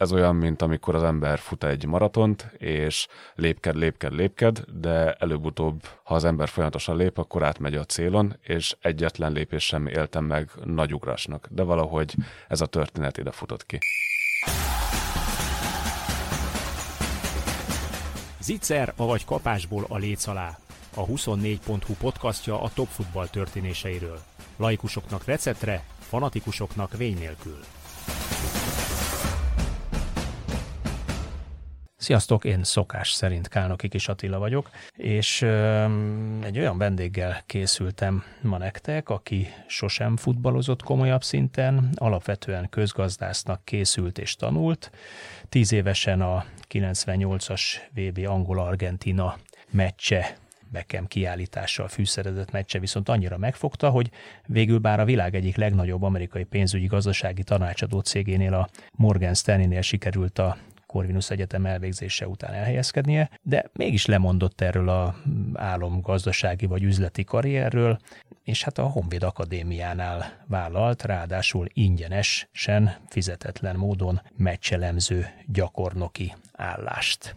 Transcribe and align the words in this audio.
ez 0.00 0.12
olyan, 0.12 0.36
mint 0.36 0.62
amikor 0.62 0.94
az 0.94 1.02
ember 1.02 1.38
fut 1.38 1.64
egy 1.64 1.86
maratont, 1.86 2.50
és 2.58 3.06
lépked, 3.34 3.76
lépked, 3.76 4.12
lépked, 4.12 4.64
de 4.72 5.12
előbb-utóbb, 5.12 5.82
ha 6.02 6.14
az 6.14 6.24
ember 6.24 6.48
folyamatosan 6.48 6.96
lép, 6.96 7.18
akkor 7.18 7.42
átmegy 7.42 7.74
a 7.74 7.84
célon, 7.84 8.36
és 8.42 8.76
egyetlen 8.80 9.32
lépés 9.32 9.64
sem 9.64 9.86
éltem 9.86 10.24
meg 10.24 10.50
nagy 10.64 10.94
ugrásnak. 10.94 11.48
De 11.50 11.62
valahogy 11.62 12.14
ez 12.48 12.60
a 12.60 12.66
történet 12.66 13.18
ide 13.18 13.30
futott 13.30 13.66
ki. 13.66 13.78
Zicser, 18.40 18.92
avagy 18.96 19.24
kapásból 19.24 19.84
a 19.88 19.96
léc 19.96 20.26
alá. 20.26 20.58
A 20.94 21.06
24.hu 21.06 21.94
podcastja 21.94 22.62
a 22.62 22.70
top 22.74 22.88
futball 22.88 23.28
történéseiről. 23.28 24.18
Laikusoknak 24.56 25.24
receptre, 25.24 25.84
fanatikusoknak 25.98 26.96
vény 26.96 27.18
nélkül. 27.18 27.58
Sziasztok, 32.00 32.44
én 32.44 32.64
szokás 32.64 33.10
szerint 33.10 33.48
Kálnoki 33.48 33.88
Kis 33.88 34.08
Attila 34.08 34.38
vagyok, 34.38 34.70
és 34.96 35.42
egy 36.42 36.58
olyan 36.58 36.78
vendéggel 36.78 37.42
készültem 37.46 38.24
ma 38.40 38.58
nektek, 38.58 39.08
aki 39.08 39.46
sosem 39.66 40.16
futballozott 40.16 40.82
komolyabb 40.82 41.22
szinten, 41.22 41.90
alapvetően 41.94 42.68
közgazdásznak 42.68 43.64
készült 43.64 44.18
és 44.18 44.36
tanult. 44.36 44.90
Tíz 45.48 45.72
évesen 45.72 46.20
a 46.20 46.44
98-as 46.70 47.62
VB 47.94 48.26
Angola-Argentina 48.26 49.36
meccse 49.70 50.36
Beckham 50.72 51.06
kiállítással 51.06 51.88
fűszerezett 51.88 52.50
meccse 52.50 52.78
viszont 52.78 53.08
annyira 53.08 53.38
megfogta, 53.38 53.90
hogy 53.90 54.10
végül 54.46 54.78
bár 54.78 55.00
a 55.00 55.04
világ 55.04 55.34
egyik 55.34 55.56
legnagyobb 55.56 56.02
amerikai 56.02 56.44
pénzügyi 56.44 56.86
gazdasági 56.86 57.42
tanácsadó 57.42 58.00
cégénél, 58.00 58.54
a 58.54 58.68
Morgan 58.92 59.34
Stanley-nél 59.34 59.80
sikerült 59.80 60.38
a 60.38 60.56
Corvinus 60.90 61.30
Egyetem 61.30 61.66
elvégzése 61.66 62.28
után 62.28 62.52
elhelyezkednie, 62.52 63.30
de 63.42 63.70
mégis 63.72 64.06
lemondott 64.06 64.60
erről 64.60 64.88
a 64.88 65.14
álom 65.54 66.00
gazdasági 66.00 66.66
vagy 66.66 66.82
üzleti 66.82 67.24
karrierről, 67.24 67.98
és 68.44 68.64
hát 68.64 68.78
a 68.78 68.82
Honvéd 68.82 69.22
Akadémiánál 69.22 70.44
vállalt, 70.46 71.02
ráadásul 71.02 71.66
ingyenesen, 71.72 72.96
fizetetlen 73.08 73.76
módon 73.76 74.20
meccselemző 74.36 75.26
gyakornoki 75.46 76.34
állást. 76.52 77.34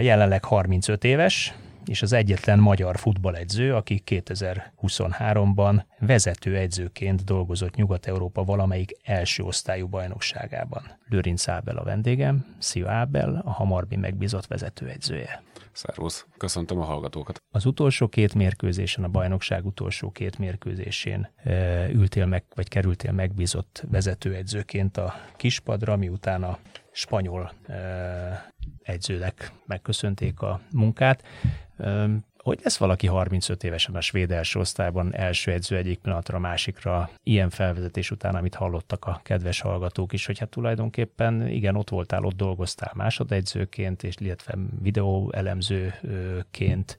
Jelenleg 0.00 0.44
35 0.44 1.04
éves, 1.04 1.54
és 1.88 2.02
az 2.02 2.12
egyetlen 2.12 2.58
magyar 2.58 2.98
futballedző, 2.98 3.74
aki 3.74 4.02
2023-ban 4.06 5.82
vezető 5.98 6.56
edzőként 6.56 7.24
dolgozott 7.24 7.74
Nyugat-Európa 7.74 8.44
valamelyik 8.44 8.96
első 9.02 9.42
osztályú 9.42 9.86
bajnokságában. 9.86 10.98
Lőrinc 11.08 11.48
Ábel 11.48 11.76
a 11.76 11.84
vendégem, 11.84 12.56
Szia 12.58 12.90
Ábel, 12.90 13.42
a 13.44 13.50
Hamarbi 13.50 13.96
megbízott 13.96 14.46
vezetőedzője. 14.46 15.42
Szervusz, 15.72 16.26
köszöntöm 16.36 16.80
a 16.80 16.84
hallgatókat. 16.84 17.42
Az 17.50 17.66
utolsó 17.66 18.08
két 18.08 18.34
mérkőzésen, 18.34 19.04
a 19.04 19.08
bajnokság 19.08 19.66
utolsó 19.66 20.10
két 20.10 20.38
mérkőzésén 20.38 21.30
e, 21.36 21.88
ültél 21.88 22.26
meg, 22.26 22.44
vagy 22.54 22.68
kerültél 22.68 23.12
megbízott 23.12 23.84
vezetőedzőként 23.90 24.96
a 24.96 25.14
kispadra, 25.36 25.96
miután 25.96 26.42
a 26.42 26.58
spanyol 26.92 27.52
e, 27.66 28.52
edzőnek 28.82 29.52
megköszönték 29.66 30.40
a 30.40 30.60
munkát. 30.72 31.22
Hogy 32.42 32.60
lesz 32.62 32.76
valaki 32.76 33.06
35 33.06 33.64
évesen 33.64 33.94
a 33.94 34.00
svéd 34.00 34.30
első 34.30 34.58
osztályban 34.58 35.14
első 35.14 35.52
edző 35.52 35.76
egyik 35.76 35.98
pillanatra 35.98 36.36
a 36.36 36.40
másikra, 36.40 37.10
ilyen 37.22 37.50
felvezetés 37.50 38.10
után, 38.10 38.34
amit 38.34 38.54
hallottak 38.54 39.04
a 39.04 39.20
kedves 39.22 39.60
hallgatók 39.60 40.12
is, 40.12 40.26
hogy 40.26 40.38
hát 40.38 40.48
tulajdonképpen 40.48 41.48
igen, 41.48 41.76
ott 41.76 41.90
voltál, 41.90 42.24
ott 42.24 42.36
dolgoztál 42.36 42.92
másodedzőként, 42.94 44.02
és 44.02 44.14
illetve 44.18 44.54
videóelemzőként, 44.80 46.98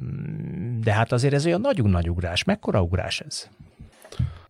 mm, 0.00 0.80
de 0.80 0.92
hát 0.92 1.12
azért 1.12 1.34
ez 1.34 1.46
olyan 1.46 1.60
nagyon 1.60 1.90
nagy 1.90 2.10
ugrás. 2.10 2.44
Mekkora 2.44 2.82
ugrás 2.82 3.20
ez? 3.20 3.48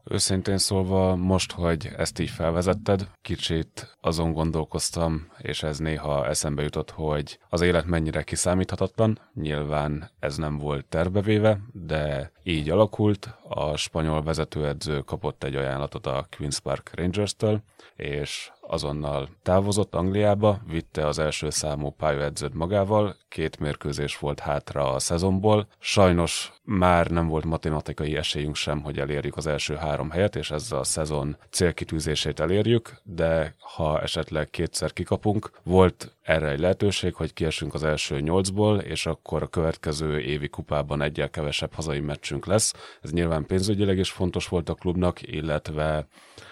Őszintén 0.04 0.58
szólva, 0.58 1.16
most, 1.16 1.52
hogy 1.52 1.90
ezt 1.96 2.18
így 2.18 2.30
felvezetted, 2.30 3.08
kicsit 3.22 3.96
azon 4.00 4.32
gondolkoztam, 4.32 5.26
és 5.38 5.62
ez 5.62 5.78
néha 5.78 6.26
eszembe 6.26 6.62
jutott, 6.62 6.90
hogy 6.90 7.38
az 7.48 7.60
élet 7.60 7.86
mennyire 7.86 8.22
kiszámíthatatlan. 8.22 9.18
Nyilván 9.34 10.10
ez 10.18 10.36
nem 10.36 10.58
volt 10.58 10.84
tervevéve, 10.86 11.60
de 11.72 12.32
így 12.42 12.70
alakult. 12.70 13.38
A 13.48 13.76
spanyol 13.76 14.22
vezetőedző 14.22 15.00
kapott 15.00 15.44
egy 15.44 15.54
ajánlatot 15.54 16.06
a 16.06 16.26
Queen's 16.36 16.58
Park 16.62 16.90
Rangers-től, 16.94 17.60
és 17.96 18.50
azonnal 18.60 19.28
távozott 19.42 19.94
Angliába, 19.94 20.60
vitte 20.66 21.06
az 21.06 21.18
első 21.18 21.50
számú 21.50 21.90
pályaedzőt 21.90 22.54
magával, 22.54 23.16
két 23.28 23.58
mérkőzés 23.58 24.18
volt 24.18 24.40
hátra 24.40 24.92
a 24.92 24.98
szezonból. 24.98 25.66
Sajnos 25.78 26.52
már 26.62 27.10
nem 27.10 27.28
volt 27.28 27.44
matematikai 27.44 28.16
esélyünk 28.16 28.54
sem, 28.54 28.82
hogy 28.82 28.98
elérjük 28.98 29.36
az 29.36 29.46
első 29.46 29.74
három 29.74 30.10
helyet, 30.10 30.36
és 30.36 30.50
ezzel 30.50 30.78
a 30.78 30.84
szezon 30.84 31.36
célkitűzését 31.50 32.40
elérjük, 32.40 33.00
de 33.02 33.54
ha 33.58 34.00
esetleg 34.00 34.50
kétszer 34.50 34.92
kikapunk, 34.92 35.50
volt 35.62 36.16
erre 36.22 36.48
egy 36.48 36.60
lehetőség, 36.60 37.14
hogy 37.14 37.32
kiesünk 37.32 37.74
az 37.74 37.82
első 37.82 38.20
nyolcból, 38.20 38.78
és 38.78 39.06
akkor 39.06 39.42
a 39.42 39.46
következő 39.46 40.20
évi 40.20 40.48
kupában 40.48 41.02
egyel 41.02 41.30
kevesebb 41.30 41.72
hazai 41.72 42.00
meccsünk 42.00 42.46
lesz. 42.46 42.74
Ez 43.02 43.12
nyilván 43.12 43.33
pénzügyileg 43.42 43.98
is 43.98 44.10
fontos 44.10 44.48
volt 44.48 44.68
a 44.68 44.74
klubnak, 44.74 45.22
illetve 45.22 46.06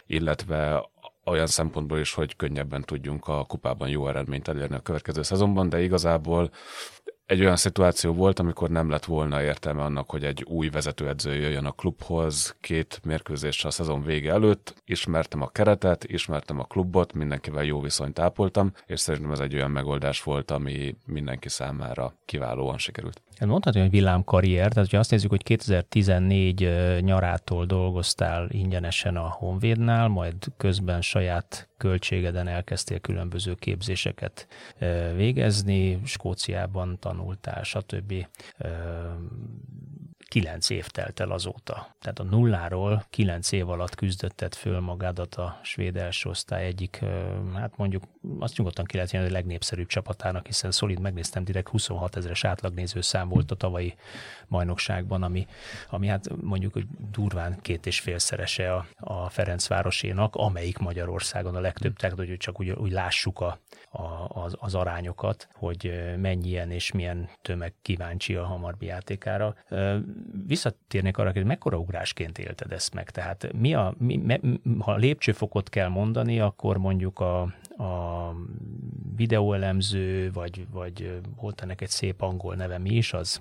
illetve 0.07 0.91
olyan 1.25 1.47
szempontból 1.47 1.99
is, 1.99 2.15
hogy 2.15 2.37
könnyebben 2.37 2.83
tudjunk 2.83 3.29
a 3.29 3.45
kupában 3.45 3.89
jó 3.89 4.09
eredményt 4.09 4.49
elérni 4.49 4.75
a 4.75 4.81
következő 4.81 5.23
szezonban, 5.23 5.69
de 5.69 5.83
igazából 5.83 6.51
egy 7.27 7.41
olyan 7.41 7.57
szituáció 7.57 8.13
volt, 8.13 8.39
amikor 8.39 8.71
nem 8.71 8.91
lett 8.91 9.05
volna 9.05 9.43
értelme 9.43 9.83
annak, 9.83 10.11
hogy 10.11 10.25
egy 10.25 10.43
új 10.43 10.69
vezetőedző 10.69 11.35
jöjjön 11.35 11.65
a 11.65 11.73
klubhoz 11.73 12.57
két 12.61 13.01
mérkőzéssel 13.05 13.69
a 13.71 13.73
szezon 13.73 14.03
vége 14.03 14.33
előtt. 14.33 14.75
Ismertem 14.85 15.43
a 15.43 15.49
keretet, 15.49 16.05
ismertem 16.05 16.59
a 16.59 16.65
klubot, 16.65 17.13
mindenkivel 17.13 17.65
jó 17.65 17.81
viszonyt 17.81 18.19
ápoltam, 18.19 18.73
és 18.87 19.01
szerintem 19.01 19.33
ez 19.33 19.41
egy 19.41 19.55
olyan 19.55 19.71
megoldás 19.71 20.23
volt, 20.23 20.51
ami 20.51 20.97
mindenki 21.07 21.49
számára 21.49 22.15
kiválóan 22.25 22.79
sikerült. 22.79 23.23
Hát 23.43 23.51
mondhatni, 23.51 23.81
hogy 23.81 23.91
villámkarrier, 23.91 24.73
tehát 24.73 24.91
ha 24.91 24.99
azt 24.99 25.11
nézzük, 25.11 25.31
hogy 25.31 25.43
2014 25.43 26.69
nyarától 27.01 27.67
dolgoztál 27.67 28.49
ingyenesen 28.51 29.17
a 29.17 29.29
Honvédnál, 29.29 30.09
majd 30.09 30.35
közben 30.57 31.01
saját 31.01 31.69
költségeden 31.77 32.49
elkezdtél 32.49 32.99
különböző 32.99 33.55
képzéseket 33.55 34.47
végezni, 35.17 36.01
Skóciában 36.05 36.99
tanultál, 36.99 37.63
stb 37.63 38.27
kilenc 40.33 40.71
év 40.71 40.87
telt 40.87 41.21
el 41.21 41.31
azóta. 41.31 41.97
Tehát 42.01 42.19
a 42.19 42.23
nulláról 42.23 43.05
kilenc 43.11 43.53
év 43.53 43.69
alatt 43.69 43.95
küzdötted 43.95 44.55
föl 44.55 44.81
magadat 44.81 45.35
a 45.35 45.61
svéd 45.63 45.97
első 45.97 46.29
osztály 46.29 46.65
egyik, 46.65 47.05
hát 47.55 47.77
mondjuk 47.77 48.03
azt 48.39 48.57
nyugodtan 48.57 48.85
ki 48.85 48.95
lehet 48.95 49.11
jelni, 49.11 49.29
a 49.29 49.33
legnépszerűbb 49.33 49.87
csapatának, 49.87 50.47
hiszen 50.47 50.71
szolid 50.71 51.01
megnéztem, 51.01 51.45
direkt 51.45 51.69
26 51.69 52.17
ezeres 52.17 52.45
átlagnéző 52.45 53.01
szám 53.01 53.29
volt 53.29 53.51
a 53.51 53.55
tavalyi 53.55 53.95
bajnokságban, 54.49 55.23
ami, 55.23 55.47
ami 55.91 56.07
hát 56.07 56.29
mondjuk 56.41 56.73
hogy 56.73 56.87
durván 57.11 57.59
két 57.61 57.87
és 57.87 58.01
félszerese 58.01 58.75
a, 58.75 58.87
a 58.97 59.29
Ferencvárosénak, 59.29 60.35
amelyik 60.35 60.79
Magyarországon 60.79 61.55
a 61.55 61.61
legtöbb, 61.61 61.97
tehát 61.97 62.17
hogy 62.17 62.37
csak 62.37 62.61
úgy, 62.61 62.71
úgy 62.71 62.93
lássuk 62.93 63.41
a, 63.41 63.59
a, 63.91 64.29
az, 64.29 64.57
az 64.59 64.75
arányokat, 64.75 65.49
hogy 65.53 66.13
mennyien 66.17 66.71
és 66.71 66.93
milyen 66.93 67.29
tömeg 67.43 67.73
kíváncsi 67.83 68.35
a 68.35 68.45
hamarbi 68.45 68.87
játékára. 68.87 69.57
Visszatérnék 70.47 71.19
arra, 71.19 71.33
hogy 71.33 71.45
mekkora 71.45 71.79
ugrásként 71.79 72.39
élted 72.39 72.73
ezt 72.73 72.95
meg? 72.95 73.11
Tehát 73.11 73.53
mi 73.53 73.75
a, 73.75 73.95
mi, 73.99 74.17
me, 74.17 74.39
ha 74.79 74.97
lépcsőfokot 74.97 75.69
kell 75.69 75.89
mondani, 75.89 76.41
akkor 76.41 76.79
mondjuk 76.79 77.21
a, 77.21 77.55
a 77.83 78.35
videóelemző, 79.17 80.31
vagy, 80.33 80.67
vagy 80.73 81.21
volt 81.41 81.61
ennek 81.61 81.81
egy 81.81 81.89
szép 81.89 82.23
angol 82.23 82.55
neve, 82.55 82.79
mi 82.79 82.91
is 82.91 83.13
az? 83.13 83.41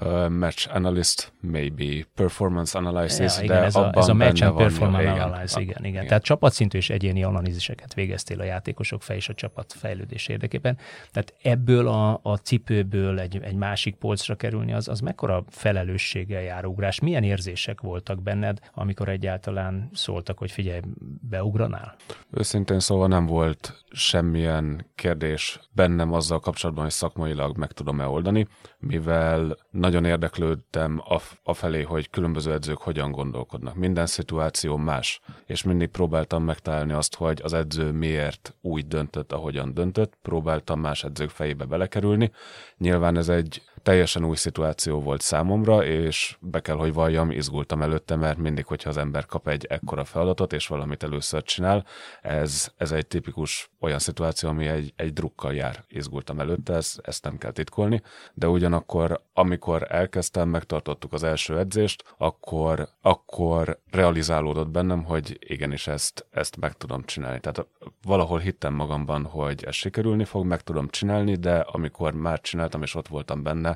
Uh, 0.00 0.28
match 0.28 0.74
analyst, 0.74 1.32
maybe 1.40 2.06
performance 2.14 2.78
analysis, 2.78 3.36
ja, 3.36 3.42
igen, 3.42 3.56
de 3.56 3.64
ez 3.64 3.76
a, 3.76 3.90
ez 3.94 4.08
a 4.08 4.14
match 4.14 4.44
and 4.44 4.56
performance 4.56 5.10
van, 5.10 5.20
analysis, 5.20 5.56
igen, 5.56 5.76
igen, 5.78 5.84
igen. 5.84 6.06
Tehát 6.06 6.22
csapatszintű 6.22 6.78
és 6.78 6.90
egyéni 6.90 7.22
analíziseket 7.22 7.94
végeztél 7.94 8.40
a 8.40 8.44
játékosok 8.44 9.02
fej 9.02 9.16
és 9.16 9.28
a 9.28 9.34
csapat 9.34 9.72
fejlődés 9.72 10.28
érdekében. 10.28 10.78
Tehát 11.12 11.34
ebből 11.42 11.88
a, 11.88 12.20
a 12.22 12.36
cipőből 12.36 13.20
egy, 13.20 13.38
egy 13.42 13.54
másik 13.54 13.94
polcra 13.94 14.34
kerülni, 14.34 14.72
az, 14.72 14.88
az 14.88 15.00
mekkora 15.00 15.44
felelősséggel 15.48 16.42
jár 16.42 16.64
ugrás? 16.64 17.00
Milyen 17.00 17.22
érzések 17.22 17.80
voltak 17.80 18.22
benned, 18.22 18.58
amikor 18.74 19.08
egyáltalán 19.08 19.90
szóltak, 19.92 20.38
hogy 20.38 20.50
figyelj, 20.50 20.80
beugranál? 21.20 21.96
Őszintén 22.30 22.80
szóval 22.80 23.08
nem 23.08 23.26
volt 23.26 23.55
semmilyen 23.90 24.90
kérdés 24.94 25.60
bennem 25.72 26.12
azzal 26.12 26.40
kapcsolatban, 26.40 26.84
hogy 26.84 26.92
szakmailag 26.92 27.56
meg 27.56 27.72
tudom-e 27.72 28.06
oldani, 28.06 28.46
mivel 28.78 29.56
nagyon 29.70 30.04
érdeklődtem 30.04 31.02
afelé, 31.42 31.82
hogy 31.82 32.10
különböző 32.10 32.52
edzők 32.52 32.78
hogyan 32.78 33.10
gondolkodnak. 33.10 33.74
Minden 33.74 34.06
szituáció 34.06 34.76
más, 34.76 35.20
és 35.46 35.62
mindig 35.62 35.88
próbáltam 35.88 36.42
megtalálni 36.42 36.92
azt, 36.92 37.14
hogy 37.14 37.40
az 37.42 37.52
edző 37.52 37.90
miért 37.90 38.54
úgy 38.60 38.86
döntött, 38.86 39.32
ahogyan 39.32 39.74
döntött, 39.74 40.18
próbáltam 40.22 40.80
más 40.80 41.04
edzők 41.04 41.30
fejébe 41.30 41.64
belekerülni. 41.64 42.30
Nyilván 42.76 43.16
ez 43.16 43.28
egy 43.28 43.62
teljesen 43.86 44.24
új 44.24 44.36
szituáció 44.36 45.00
volt 45.00 45.20
számomra, 45.20 45.84
és 45.84 46.36
be 46.40 46.60
kell, 46.60 46.76
hogy 46.76 46.92
valljam, 46.92 47.30
izgultam 47.30 47.82
előtte, 47.82 48.16
mert 48.16 48.38
mindig, 48.38 48.66
hogyha 48.66 48.90
az 48.90 48.96
ember 48.96 49.26
kap 49.26 49.48
egy 49.48 49.64
ekkora 49.64 50.04
feladatot, 50.04 50.52
és 50.52 50.66
valamit 50.66 51.02
először 51.02 51.42
csinál, 51.42 51.86
ez, 52.22 52.68
ez 52.76 52.92
egy 52.92 53.06
tipikus 53.06 53.70
olyan 53.80 53.98
szituáció, 53.98 54.48
ami 54.48 54.66
egy, 54.66 54.92
egy 54.96 55.12
drukkal 55.12 55.54
jár. 55.54 55.84
Izgultam 55.88 56.40
előtte, 56.40 56.74
ezt, 56.74 57.00
ezt 57.02 57.24
nem 57.24 57.38
kell 57.38 57.50
titkolni, 57.50 58.02
de 58.34 58.48
ugyanakkor, 58.48 59.22
amikor 59.32 59.86
elkezdtem, 59.88 60.48
megtartottuk 60.48 61.12
az 61.12 61.22
első 61.22 61.58
edzést, 61.58 62.14
akkor, 62.18 62.88
akkor 63.00 63.80
realizálódott 63.90 64.68
bennem, 64.68 65.04
hogy 65.04 65.36
igenis 65.40 65.86
ezt, 65.86 66.26
ezt 66.30 66.56
meg 66.56 66.72
tudom 66.72 67.04
csinálni. 67.04 67.40
Tehát 67.40 67.66
valahol 68.02 68.38
hittem 68.38 68.74
magamban, 68.74 69.24
hogy 69.24 69.64
ez 69.64 69.74
sikerülni 69.74 70.24
fog, 70.24 70.46
meg 70.46 70.60
tudom 70.60 70.88
csinálni, 70.88 71.34
de 71.34 71.58
amikor 71.58 72.14
már 72.14 72.40
csináltam, 72.40 72.82
és 72.82 72.94
ott 72.94 73.08
voltam 73.08 73.42
benne, 73.42 73.75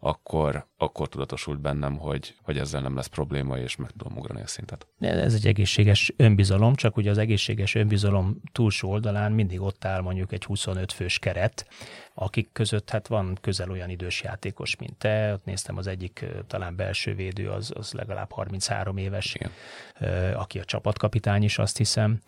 akkor, 0.00 0.66
akkor 0.76 1.08
tudatosult 1.08 1.60
bennem, 1.60 1.98
hogy, 1.98 2.34
hogy 2.42 2.58
ezzel 2.58 2.80
nem 2.80 2.94
lesz 2.94 3.06
probléma, 3.06 3.58
és 3.58 3.76
meg 3.76 3.90
tudom 3.96 4.18
ugrani 4.18 4.40
a 4.40 4.46
szintet. 4.46 4.86
Ez 4.98 5.34
egy 5.34 5.46
egészséges 5.46 6.12
önbizalom, 6.16 6.74
csak 6.74 6.96
ugye 6.96 7.10
az 7.10 7.18
egészséges 7.18 7.74
önbizalom 7.74 8.40
túlsó 8.52 8.90
oldalán 8.90 9.32
mindig 9.32 9.60
ott 9.60 9.84
áll 9.84 10.00
mondjuk 10.00 10.32
egy 10.32 10.44
25 10.44 10.92
fős 10.92 11.18
keret, 11.18 11.66
akik 12.14 12.48
között 12.52 12.90
hát 12.90 13.06
van 13.06 13.38
közel 13.40 13.70
olyan 13.70 13.90
idős 13.90 14.22
játékos, 14.22 14.76
mint 14.76 14.96
te. 14.96 15.32
Ott 15.32 15.44
néztem 15.44 15.76
az 15.76 15.86
egyik 15.86 16.24
talán 16.46 16.76
belső 16.76 17.14
védő, 17.14 17.48
az, 17.48 17.72
az 17.74 17.92
legalább 17.92 18.32
33 18.32 18.96
éves, 18.96 19.34
Igen. 19.34 19.50
aki 20.34 20.58
a 20.58 20.64
csapatkapitány 20.64 21.42
is, 21.42 21.58
azt 21.58 21.76
hiszem. 21.76 22.20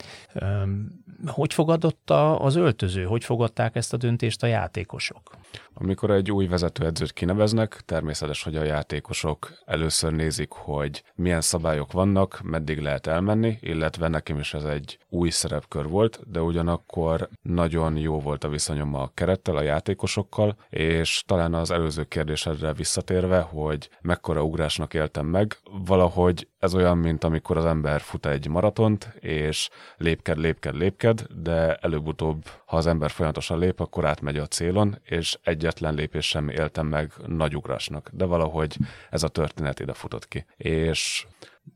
Hogy 1.26 1.54
fogadott 1.54 2.10
az 2.38 2.56
öltöző? 2.56 3.04
Hogy 3.04 3.24
fogadták 3.24 3.76
ezt 3.76 3.92
a 3.92 3.96
döntést 3.96 4.42
a 4.42 4.46
játékosok? 4.46 5.36
Amikor 5.74 6.10
egy 6.10 6.30
új 6.30 6.46
vezetőedzőt 6.46 7.12
kineveznek, 7.12 7.61
természetes, 7.68 8.42
hogy 8.42 8.56
a 8.56 8.64
játékosok 8.64 9.52
először 9.64 10.12
nézik, 10.12 10.50
hogy 10.50 11.02
milyen 11.14 11.40
szabályok 11.40 11.92
vannak, 11.92 12.40
meddig 12.42 12.78
lehet 12.78 13.06
elmenni, 13.06 13.58
illetve 13.60 14.08
nekem 14.08 14.38
is 14.38 14.54
ez 14.54 14.64
egy 14.64 14.98
új 15.08 15.30
szerepkör 15.30 15.88
volt, 15.88 16.30
de 16.30 16.40
ugyanakkor 16.40 17.28
nagyon 17.42 17.96
jó 17.96 18.20
volt 18.20 18.44
a 18.44 18.48
viszonyom 18.48 18.94
a 18.94 19.10
kerettel, 19.14 19.56
a 19.56 19.62
játékosokkal, 19.62 20.56
és 20.70 21.22
talán 21.26 21.54
az 21.54 21.70
előző 21.70 22.04
kérdésedre 22.04 22.72
visszatérve, 22.72 23.40
hogy 23.40 23.88
mekkora 24.00 24.42
ugrásnak 24.42 24.94
éltem 24.94 25.26
meg, 25.26 25.56
valahogy 25.86 26.46
ez 26.62 26.74
olyan, 26.74 26.98
mint 26.98 27.24
amikor 27.24 27.56
az 27.56 27.64
ember 27.64 28.00
fut 28.00 28.26
egy 28.26 28.48
maratont, 28.48 29.12
és 29.20 29.68
lépked, 29.96 30.38
lépked, 30.38 30.74
lépked, 30.74 31.26
de 31.34 31.74
előbb-utóbb, 31.74 32.44
ha 32.64 32.76
az 32.76 32.86
ember 32.86 33.10
folyamatosan 33.10 33.58
lép, 33.58 33.80
akkor 33.80 34.04
átmegy 34.04 34.36
a 34.36 34.46
célon, 34.46 34.98
és 35.04 35.38
egyetlen 35.42 35.94
lépés 35.94 36.26
sem 36.26 36.48
éltem 36.48 36.86
meg 36.86 37.12
nagy 37.26 37.56
ugrásnak. 37.56 38.10
De 38.12 38.24
valahogy 38.24 38.76
ez 39.10 39.22
a 39.22 39.28
történet 39.28 39.80
ide 39.80 39.92
futott 39.92 40.28
ki. 40.28 40.44
És 40.56 41.26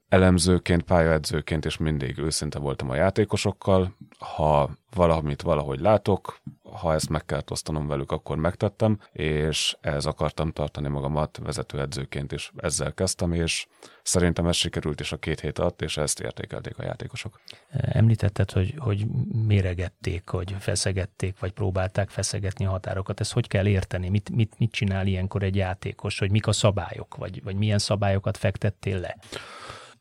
elemzőként, 0.08 0.82
pályaedzőként 0.82 1.64
és 1.64 1.76
mindig 1.76 2.18
őszinte 2.18 2.58
voltam 2.58 2.90
a 2.90 2.94
játékosokkal. 2.94 3.96
Ha 4.18 4.70
valamit 4.94 5.42
valahogy 5.42 5.80
látok, 5.80 6.40
ha 6.72 6.94
ezt 6.94 7.08
meg 7.08 7.24
kellett 7.24 7.50
osztanom 7.50 7.86
velük, 7.86 8.12
akkor 8.12 8.36
megtettem, 8.36 8.98
és 9.12 9.76
ehhez 9.80 10.06
akartam 10.06 10.52
tartani 10.52 10.88
magamat 10.88 11.38
vezetőedzőként 11.42 12.32
is. 12.32 12.52
Ezzel 12.56 12.92
kezdtem, 12.92 13.32
és 13.32 13.66
szerintem 14.02 14.46
ez 14.46 14.56
sikerült 14.56 15.00
is 15.00 15.12
a 15.12 15.16
két 15.16 15.40
hét 15.40 15.58
alatt, 15.58 15.82
és 15.82 15.96
ezt 15.96 16.20
értékelték 16.20 16.78
a 16.78 16.82
játékosok. 16.84 17.40
Említetted, 17.70 18.50
hogy, 18.50 18.74
hogy 18.78 19.06
méregették, 19.46 20.28
hogy 20.28 20.54
feszegették, 20.58 21.38
vagy 21.38 21.52
próbálták 21.52 22.10
feszegetni 22.10 22.66
a 22.66 22.70
határokat. 22.70 23.20
Ezt 23.20 23.32
hogy 23.32 23.46
kell 23.48 23.66
érteni? 23.66 24.08
Mit, 24.08 24.30
mit, 24.30 24.58
mit 24.58 24.70
csinál 24.70 25.06
ilyenkor 25.06 25.42
egy 25.42 25.56
játékos, 25.56 26.18
hogy 26.18 26.30
mik 26.30 26.46
a 26.46 26.52
szabályok, 26.52 27.16
vagy, 27.16 27.42
vagy 27.42 27.56
milyen 27.56 27.78
szabályokat 27.78 28.36
fektettél 28.36 29.00
le? 29.00 29.16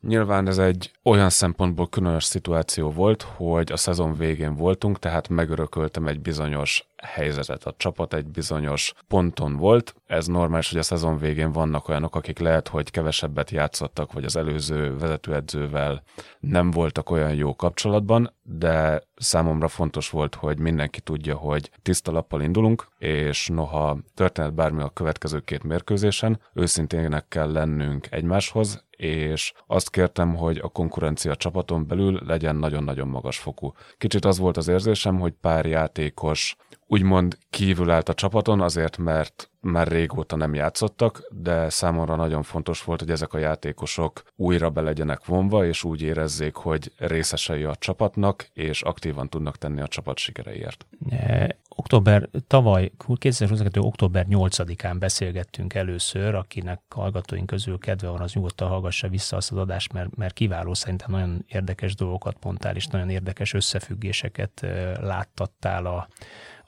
Nyilván 0.06 0.46
ez 0.46 0.58
egy 0.58 0.90
olyan 1.02 1.30
szempontból 1.30 1.88
különös 1.88 2.24
szituáció 2.24 2.90
volt, 2.90 3.22
hogy 3.22 3.72
a 3.72 3.76
szezon 3.76 4.14
végén 4.14 4.54
voltunk, 4.54 4.98
tehát 4.98 5.28
megörököltem 5.28 6.06
egy 6.06 6.20
bizonyos 6.20 6.88
helyzetet. 7.02 7.64
A 7.64 7.74
csapat 7.76 8.14
egy 8.14 8.26
bizonyos 8.26 8.92
ponton 9.08 9.56
volt. 9.56 9.94
Ez 10.06 10.26
normális, 10.26 10.70
hogy 10.70 10.78
a 10.78 10.82
szezon 10.82 11.18
végén 11.18 11.52
vannak 11.52 11.88
olyanok, 11.88 12.16
akik 12.16 12.38
lehet, 12.38 12.68
hogy 12.68 12.90
kevesebbet 12.90 13.50
játszottak, 13.50 14.12
vagy 14.12 14.24
az 14.24 14.36
előző 14.36 14.96
vezetőedzővel 14.96 16.02
nem 16.40 16.70
voltak 16.70 17.10
olyan 17.10 17.34
jó 17.34 17.56
kapcsolatban, 17.56 18.34
de 18.42 19.02
számomra 19.16 19.68
fontos 19.68 20.10
volt, 20.10 20.34
hogy 20.34 20.58
mindenki 20.58 21.00
tudja, 21.00 21.36
hogy 21.36 21.70
tiszta 21.82 22.12
lappal 22.12 22.42
indulunk, 22.42 22.86
és 22.98 23.48
noha 23.48 23.98
történet 24.14 24.54
bármi 24.54 24.82
a 24.82 24.88
következő 24.88 25.40
két 25.40 25.62
mérkőzésen, 25.62 26.40
őszintének 26.52 27.28
kell 27.28 27.52
lennünk 27.52 28.06
egymáshoz, 28.10 28.84
és 28.96 29.52
azt 29.66 29.90
kértem, 29.90 30.34
hogy 30.34 30.58
a 30.58 30.68
konkurencia 30.68 31.36
csapaton 31.36 31.86
belül 31.86 32.20
legyen 32.26 32.56
nagyon-nagyon 32.56 33.08
magas 33.08 33.38
fokú. 33.38 33.72
Kicsit 33.98 34.24
az 34.24 34.38
volt 34.38 34.56
az 34.56 34.68
érzésem, 34.68 35.18
hogy 35.18 35.32
pár 35.40 35.66
játékos 35.66 36.56
úgymond 36.86 37.38
kívül 37.50 37.90
állt 37.90 38.08
a 38.08 38.14
csapaton, 38.14 38.60
azért 38.60 38.96
mert 38.96 39.50
már 39.60 39.88
régóta 39.88 40.36
nem 40.36 40.54
játszottak, 40.54 41.28
de 41.30 41.68
számomra 41.68 42.16
nagyon 42.16 42.42
fontos 42.42 42.84
volt, 42.84 43.00
hogy 43.00 43.10
ezek 43.10 43.32
a 43.32 43.38
játékosok 43.38 44.22
újra 44.36 44.70
be 44.70 44.80
legyenek 44.80 45.24
vonva, 45.24 45.66
és 45.66 45.84
úgy 45.84 46.02
érezzék, 46.02 46.54
hogy 46.54 46.92
részesei 46.96 47.62
a 47.62 47.74
csapatnak, 47.74 48.48
és 48.52 48.82
aktívan 48.82 49.28
tudnak 49.28 49.56
tenni 49.56 49.80
a 49.80 49.88
csapat 49.88 50.18
sikereiért. 50.18 50.86
E, 51.10 51.56
október, 51.68 52.28
tavaly, 52.46 52.92
2022. 53.16 53.80
október 53.80 54.26
8-án 54.30 54.96
beszélgettünk 54.98 55.74
először, 55.74 56.34
akinek 56.34 56.80
hallgatóink 56.88 57.46
közül 57.46 57.78
kedve 57.78 58.08
van, 58.08 58.20
az 58.20 58.32
nyugodtan 58.32 58.68
hallgassa 58.68 59.08
vissza 59.08 59.36
azt 59.36 59.52
az 59.52 59.58
adást, 59.58 59.92
mert, 59.92 60.16
mert 60.16 60.34
kiváló 60.34 60.74
szerintem 60.74 61.10
nagyon 61.10 61.44
érdekes 61.48 61.94
dolgokat 61.94 62.36
mondtál, 62.44 62.76
és 62.76 62.86
nagyon 62.86 63.10
érdekes 63.10 63.54
összefüggéseket 63.54 64.62
e, 64.62 65.00
láttattál 65.00 65.86
a 65.86 66.08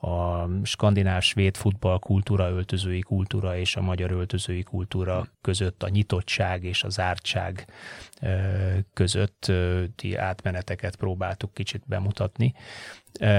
a 0.00 0.48
skandináv 0.62 1.22
svéd 1.22 1.56
futballkultúra, 1.56 2.50
öltözői 2.50 3.00
kultúra 3.00 3.56
és 3.56 3.76
a 3.76 3.80
magyar 3.80 4.10
öltözői 4.10 4.62
kultúra 4.62 5.26
között 5.40 5.82
a 5.82 5.88
nyitottság 5.88 6.64
és 6.64 6.82
a 6.82 6.88
zártság 6.88 7.72
közötti 8.92 10.16
átmeneteket 10.16 10.96
próbáltuk 10.96 11.54
kicsit 11.54 11.82
bemutatni. 11.86 12.54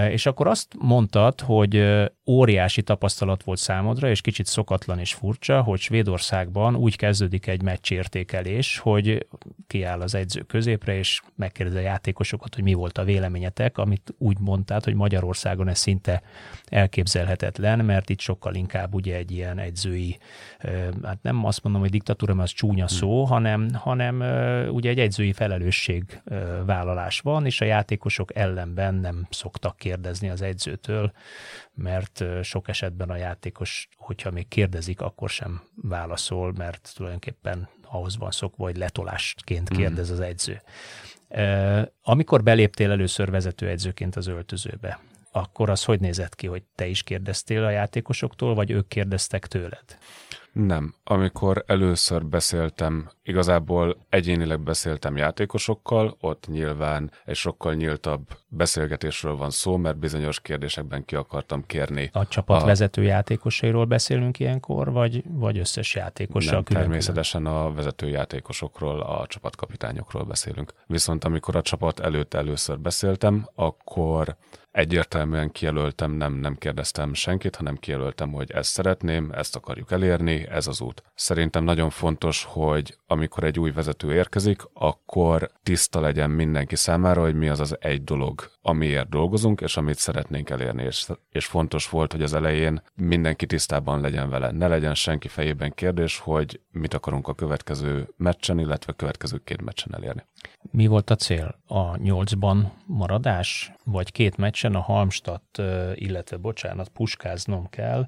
És 0.09 0.25
akkor 0.25 0.47
azt 0.47 0.75
mondtad, 0.79 1.41
hogy 1.41 1.83
óriási 2.25 2.81
tapasztalat 2.81 3.43
volt 3.43 3.59
számodra, 3.59 4.09
és 4.09 4.21
kicsit 4.21 4.45
szokatlan 4.45 4.99
és 4.99 5.13
furcsa, 5.13 5.61
hogy 5.61 5.79
Svédországban 5.79 6.75
úgy 6.75 6.95
kezdődik 6.95 7.47
egy 7.47 7.61
meccsértékelés, 7.61 8.77
hogy 8.77 9.27
kiáll 9.67 10.01
az 10.01 10.15
edző 10.15 10.41
középre, 10.41 10.97
és 10.97 11.21
megkérdezi 11.35 11.77
a 11.77 11.81
játékosokat, 11.81 12.55
hogy 12.55 12.63
mi 12.63 12.73
volt 12.73 12.97
a 12.97 13.03
véleményetek, 13.03 13.77
amit 13.77 14.13
úgy 14.17 14.39
mondtad, 14.39 14.83
hogy 14.83 14.93
Magyarországon 14.93 15.67
ez 15.67 15.77
szinte 15.77 16.21
elképzelhetetlen, 16.65 17.85
mert 17.85 18.09
itt 18.09 18.19
sokkal 18.19 18.55
inkább 18.55 18.93
ugye 18.93 19.15
egy 19.15 19.31
ilyen 19.31 19.59
edzői, 19.59 20.17
hát 21.03 21.21
nem 21.21 21.45
azt 21.45 21.63
mondom, 21.63 21.81
hogy 21.81 21.89
diktatúra, 21.89 22.33
mert 22.33 22.47
az 22.47 22.53
csúnya 22.55 22.87
szó, 22.87 23.19
hmm. 23.19 23.31
hanem, 23.31 23.69
hanem 23.73 24.15
ugye 24.71 24.89
egy 24.89 24.99
edzői 24.99 25.33
felelősség 25.33 26.21
vállalás 26.65 27.19
van, 27.19 27.45
és 27.45 27.61
a 27.61 27.65
játékosok 27.65 28.35
ellenben 28.35 28.95
nem 28.95 29.27
szoktak 29.29 29.68
kérdezni 29.77 30.29
az 30.29 30.41
edzőtől, 30.41 31.11
mert 31.73 32.23
sok 32.43 32.67
esetben 32.67 33.09
a 33.09 33.15
játékos, 33.15 33.89
hogyha 33.97 34.31
még 34.31 34.47
kérdezik, 34.47 35.01
akkor 35.01 35.29
sem 35.29 35.61
válaszol, 35.75 36.53
mert 36.57 36.91
tulajdonképpen 36.95 37.69
ahhoz 37.85 38.17
van 38.17 38.31
szokva, 38.31 38.63
hogy 38.63 38.77
letolástként 38.77 39.69
hmm. 39.69 39.77
kérdez 39.77 40.09
az 40.09 40.19
edző. 40.19 40.61
Amikor 42.01 42.43
beléptél 42.43 42.91
először 42.91 43.31
vezetőedzőként 43.31 44.15
az 44.15 44.27
öltözőbe, 44.27 44.99
akkor 45.31 45.69
az 45.69 45.83
hogy 45.83 45.99
nézett 45.99 46.35
ki, 46.35 46.47
hogy 46.47 46.63
te 46.75 46.87
is 46.87 47.03
kérdeztél 47.03 47.63
a 47.63 47.69
játékosoktól, 47.69 48.55
vagy 48.55 48.71
ők 48.71 48.87
kérdeztek 48.87 49.47
tőled? 49.47 49.97
Nem. 50.51 50.95
Amikor 51.03 51.63
először 51.67 52.25
beszéltem, 52.25 53.09
igazából 53.23 53.97
egyénileg 54.09 54.59
beszéltem 54.59 55.17
játékosokkal, 55.17 56.17
ott 56.19 56.47
nyilván 56.47 57.11
egy 57.25 57.35
sokkal 57.35 57.73
nyíltabb 57.73 58.27
beszélgetésről 58.49 59.35
van 59.35 59.49
szó, 59.49 59.77
mert 59.77 59.97
bizonyos 59.97 60.39
kérdésekben 60.39 61.05
ki 61.05 61.15
akartam 61.15 61.65
kérni. 61.65 62.09
A 62.13 62.27
csapat 62.27 62.61
a... 62.61 62.65
vezető 62.65 63.03
játékosairól 63.03 63.85
beszélünk 63.85 64.39
ilyenkor, 64.39 64.91
vagy, 64.91 65.23
vagy 65.27 65.57
összes 65.57 65.95
játékossal 65.95 66.53
Nem, 66.53 66.63
külön 66.63 66.81
természetesen 66.81 67.45
a 67.45 67.73
vezető 67.73 68.09
játékosokról, 68.09 68.99
a 68.99 69.25
csapatkapitányokról 69.27 70.23
beszélünk. 70.23 70.73
Viszont 70.87 71.23
amikor 71.23 71.55
a 71.55 71.61
csapat 71.61 71.99
előtt 71.99 72.33
először 72.33 72.79
beszéltem, 72.79 73.49
akkor 73.55 74.37
egyértelműen 74.71 75.51
kijelöltem, 75.51 76.11
nem, 76.11 76.33
nem 76.33 76.55
kérdeztem 76.55 77.13
senkit, 77.13 77.55
hanem 77.55 77.75
kijelöltem, 77.75 78.31
hogy 78.31 78.51
ezt 78.51 78.69
szeretném, 78.69 79.31
ezt 79.31 79.55
akarjuk 79.55 79.91
elérni, 79.91 80.47
ez 80.47 80.67
az 80.67 80.81
út. 80.81 81.03
Szerintem 81.15 81.63
nagyon 81.63 81.89
fontos, 81.89 82.43
hogy 82.49 82.97
amikor 83.07 83.43
egy 83.43 83.59
új 83.59 83.71
vezető 83.71 84.13
érkezik, 84.13 84.61
akkor 84.73 85.51
tiszta 85.63 85.99
legyen 85.99 86.29
mindenki 86.29 86.75
számára, 86.75 87.21
hogy 87.21 87.35
mi 87.35 87.49
az 87.49 87.59
az 87.59 87.77
egy 87.79 88.03
dolog, 88.03 88.38
amiért 88.61 89.09
dolgozunk, 89.09 89.61
és 89.61 89.77
amit 89.77 89.97
szeretnénk 89.97 90.49
elérni. 90.49 90.83
És, 90.83 91.07
és 91.29 91.45
fontos 91.45 91.89
volt, 91.89 92.11
hogy 92.11 92.21
az 92.21 92.33
elején 92.33 92.81
mindenki 92.95 93.45
tisztában 93.45 94.01
legyen 94.01 94.29
vele. 94.29 94.51
Ne 94.51 94.67
legyen 94.67 94.95
senki 94.95 95.27
fejében 95.27 95.71
kérdés, 95.71 96.17
hogy 96.17 96.61
mit 96.71 96.93
akarunk 96.93 97.27
a 97.27 97.33
következő 97.33 98.13
meccsen, 98.17 98.59
illetve 98.59 98.91
a 98.91 98.95
következő 98.95 99.37
két 99.43 99.61
meccsen 99.61 99.95
elérni. 99.95 100.25
Mi 100.71 100.87
volt 100.87 101.09
a 101.09 101.15
cél? 101.15 101.59
A 101.67 101.97
nyolcban 101.97 102.71
maradás? 102.85 103.71
Vagy 103.83 104.11
két 104.11 104.37
meccsen 104.37 104.75
a 104.75 104.79
Halmstadt, 104.79 105.61
illetve 105.93 106.37
bocsánat, 106.37 106.89
puskáznom 106.89 107.69
kell. 107.69 108.05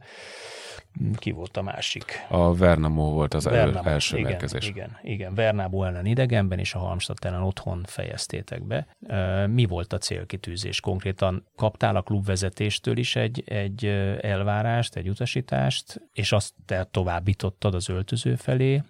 Ki 1.15 1.31
volt 1.31 1.57
a 1.57 1.61
másik? 1.61 2.25
A 2.29 2.55
Vernamo 2.55 3.09
volt 3.09 3.33
az 3.33 3.43
Vernamo, 3.43 3.89
első 3.89 4.17
igen, 4.17 4.29
mérkőzés. 4.29 4.67
Igen, 4.67 4.97
igen. 5.01 5.35
Vernamo 5.35 5.83
ellen 5.83 6.05
idegenben 6.05 6.59
és 6.59 6.73
a 6.73 6.79
Halmstadt 6.79 7.25
ellen 7.25 7.41
otthon 7.41 7.83
fejeztétek 7.87 8.63
be. 8.63 8.87
Mi 9.47 9.65
volt 9.65 9.93
a 9.93 9.97
célkitűzés? 9.97 10.79
Konkrétan 10.79 11.45
kaptál 11.55 11.95
a 11.95 12.01
klubvezetéstől 12.01 12.97
is 12.97 13.15
egy, 13.15 13.43
egy 13.45 13.85
elvárást, 14.21 14.95
egy 14.95 15.09
utasítást, 15.09 16.01
és 16.13 16.31
azt 16.31 16.53
te 16.65 16.87
továbbítottad 16.91 17.75
az 17.75 17.89
öltöző 17.89 18.35
felé, 18.35 18.83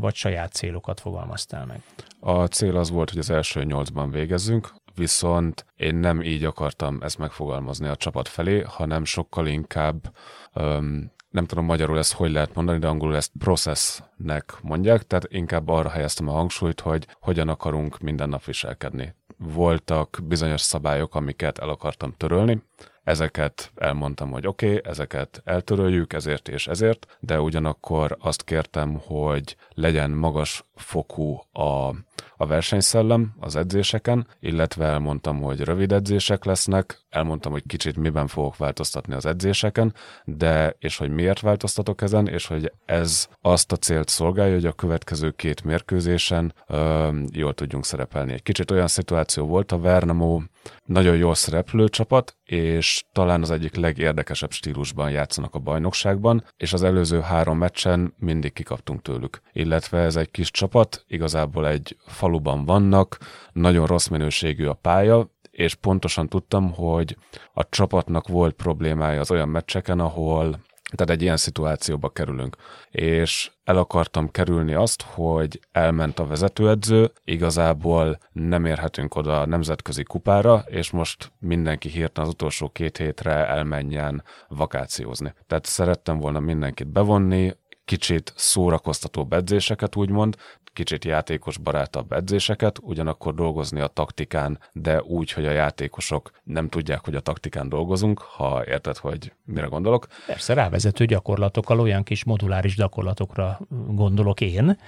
vagy 0.00 0.14
saját 0.14 0.52
célokat 0.52 1.00
fogalmaztál 1.00 1.66
meg? 1.66 1.82
A 2.20 2.46
cél 2.46 2.76
az 2.76 2.90
volt, 2.90 3.10
hogy 3.10 3.18
az 3.18 3.30
első 3.30 3.64
nyolcban 3.64 4.10
végezzünk, 4.10 4.72
viszont 4.94 5.66
én 5.76 5.94
nem 5.94 6.22
így 6.22 6.44
akartam 6.44 6.98
ezt 7.02 7.18
megfogalmazni 7.18 7.88
a 7.88 7.96
csapat 7.96 8.28
felé, 8.28 8.60
hanem 8.60 9.04
sokkal 9.04 9.46
inkább 9.46 10.14
um, 10.54 11.12
nem 11.32 11.46
tudom 11.46 11.64
magyarul 11.64 11.98
ezt 11.98 12.12
hogy 12.12 12.32
lehet 12.32 12.54
mondani, 12.54 12.78
de 12.78 12.86
angolul 12.86 13.16
ezt 13.16 13.32
processnek 13.38 14.54
mondják, 14.62 15.02
tehát 15.02 15.26
inkább 15.28 15.68
arra 15.68 15.88
helyeztem 15.88 16.28
a 16.28 16.32
hangsúlyt, 16.32 16.80
hogy 16.80 17.06
hogyan 17.20 17.48
akarunk 17.48 17.98
minden 17.98 18.28
nap 18.28 18.44
viselkedni. 18.44 19.14
Voltak 19.36 20.18
bizonyos 20.24 20.60
szabályok, 20.60 21.14
amiket 21.14 21.58
el 21.58 21.68
akartam 21.68 22.14
törölni, 22.16 22.62
ezeket 23.04 23.72
elmondtam, 23.74 24.30
hogy 24.30 24.46
oké, 24.46 24.66
okay, 24.66 24.90
ezeket 24.90 25.42
eltöröljük 25.44 26.12
ezért 26.12 26.48
és 26.48 26.66
ezért, 26.66 27.16
de 27.20 27.40
ugyanakkor 27.40 28.16
azt 28.20 28.44
kértem, 28.44 29.00
hogy 29.06 29.56
legyen 29.74 30.10
magas 30.10 30.64
fokú 30.74 31.40
a 31.52 31.94
a 32.42 32.46
versenyszellem 32.46 33.34
az 33.40 33.56
edzéseken, 33.56 34.26
illetve 34.40 34.86
elmondtam, 34.86 35.40
hogy 35.42 35.60
rövid 35.60 35.92
edzések 35.92 36.44
lesznek, 36.44 37.00
elmondtam, 37.10 37.52
hogy 37.52 37.62
kicsit 37.66 37.96
miben 37.96 38.26
fogok 38.26 38.56
változtatni 38.56 39.14
az 39.14 39.26
edzéseken, 39.26 39.94
de 40.24 40.76
és 40.78 40.96
hogy 40.96 41.10
miért 41.10 41.40
változtatok 41.40 42.02
ezen, 42.02 42.28
és 42.28 42.46
hogy 42.46 42.72
ez 42.84 43.28
azt 43.40 43.72
a 43.72 43.76
célt 43.76 44.08
szolgálja, 44.08 44.54
hogy 44.54 44.66
a 44.66 44.72
következő 44.72 45.30
két 45.30 45.64
mérkőzésen 45.64 46.54
ö, 46.66 47.08
jól 47.32 47.54
tudjunk 47.54 47.84
szerepelni. 47.84 48.32
Egy 48.32 48.42
kicsit 48.42 48.70
olyan 48.70 48.88
szituáció 48.88 49.46
volt 49.46 49.72
a 49.72 49.78
Vernamo 49.78 50.40
nagyon 50.84 51.16
jól 51.16 51.34
szereplő 51.34 51.88
csapat, 51.88 52.36
és 52.44 53.04
talán 53.12 53.42
az 53.42 53.50
egyik 53.50 53.74
legérdekesebb 53.74 54.52
stílusban 54.52 55.10
játszanak 55.10 55.54
a 55.54 55.58
bajnokságban, 55.58 56.44
és 56.56 56.72
az 56.72 56.82
előző 56.82 57.20
három 57.20 57.58
meccsen 57.58 58.14
mindig 58.18 58.52
kikaptunk 58.52 59.02
tőlük. 59.02 59.40
Illetve 59.52 59.98
ez 59.98 60.16
egy 60.16 60.30
kis 60.30 60.50
csapat, 60.50 61.04
igazából 61.08 61.68
egy 61.68 61.96
faluban 62.06 62.64
vannak, 62.64 63.18
nagyon 63.52 63.86
rossz 63.86 64.06
minőségű 64.06 64.66
a 64.66 64.74
pálya, 64.74 65.30
és 65.50 65.74
pontosan 65.74 66.28
tudtam, 66.28 66.72
hogy 66.72 67.16
a 67.52 67.68
csapatnak 67.68 68.28
volt 68.28 68.54
problémája 68.54 69.20
az 69.20 69.30
olyan 69.30 69.48
meccseken, 69.48 70.00
ahol 70.00 70.60
tehát 70.96 71.10
egy 71.10 71.22
ilyen 71.22 71.36
szituációba 71.36 72.08
kerülünk. 72.08 72.56
És 72.90 73.50
el 73.64 73.76
akartam 73.76 74.30
kerülni 74.30 74.74
azt, 74.74 75.02
hogy 75.02 75.60
elment 75.72 76.18
a 76.18 76.26
vezetőedző, 76.26 77.12
igazából 77.24 78.18
nem 78.32 78.64
érhetünk 78.64 79.14
oda 79.14 79.40
a 79.40 79.46
nemzetközi 79.46 80.02
kupára, 80.02 80.64
és 80.66 80.90
most 80.90 81.32
mindenki 81.38 81.88
hirtelen 81.88 82.28
az 82.28 82.34
utolsó 82.34 82.68
két 82.68 82.96
hétre 82.96 83.46
elmenjen 83.46 84.24
vakációzni. 84.48 85.34
Tehát 85.46 85.66
szerettem 85.66 86.18
volna 86.18 86.40
mindenkit 86.40 86.88
bevonni, 86.88 87.54
kicsit 87.84 88.32
szórakoztatóbb 88.36 89.32
edzéseket 89.32 89.96
úgymond, 89.96 90.36
kicsit 90.72 91.04
játékos 91.04 91.58
barátabb 91.58 92.12
edzéseket, 92.12 92.78
ugyanakkor 92.82 93.34
dolgozni 93.34 93.80
a 93.80 93.86
taktikán, 93.86 94.58
de 94.72 95.02
úgy, 95.02 95.32
hogy 95.32 95.46
a 95.46 95.50
játékosok 95.50 96.30
nem 96.42 96.68
tudják, 96.68 97.04
hogy 97.04 97.14
a 97.14 97.20
taktikán 97.20 97.68
dolgozunk, 97.68 98.18
ha 98.18 98.66
érted, 98.66 98.96
hogy 98.96 99.32
mire 99.44 99.66
gondolok. 99.66 100.06
Persze 100.26 100.54
rávezető 100.54 101.04
gyakorlatokkal, 101.04 101.80
olyan 101.80 102.02
kis 102.02 102.24
moduláris 102.24 102.76
gyakorlatokra 102.76 103.60
gondolok 103.88 104.40
én, 104.40 104.78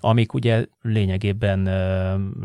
amik 0.00 0.32
ugye 0.32 0.66
lényegében 0.82 1.62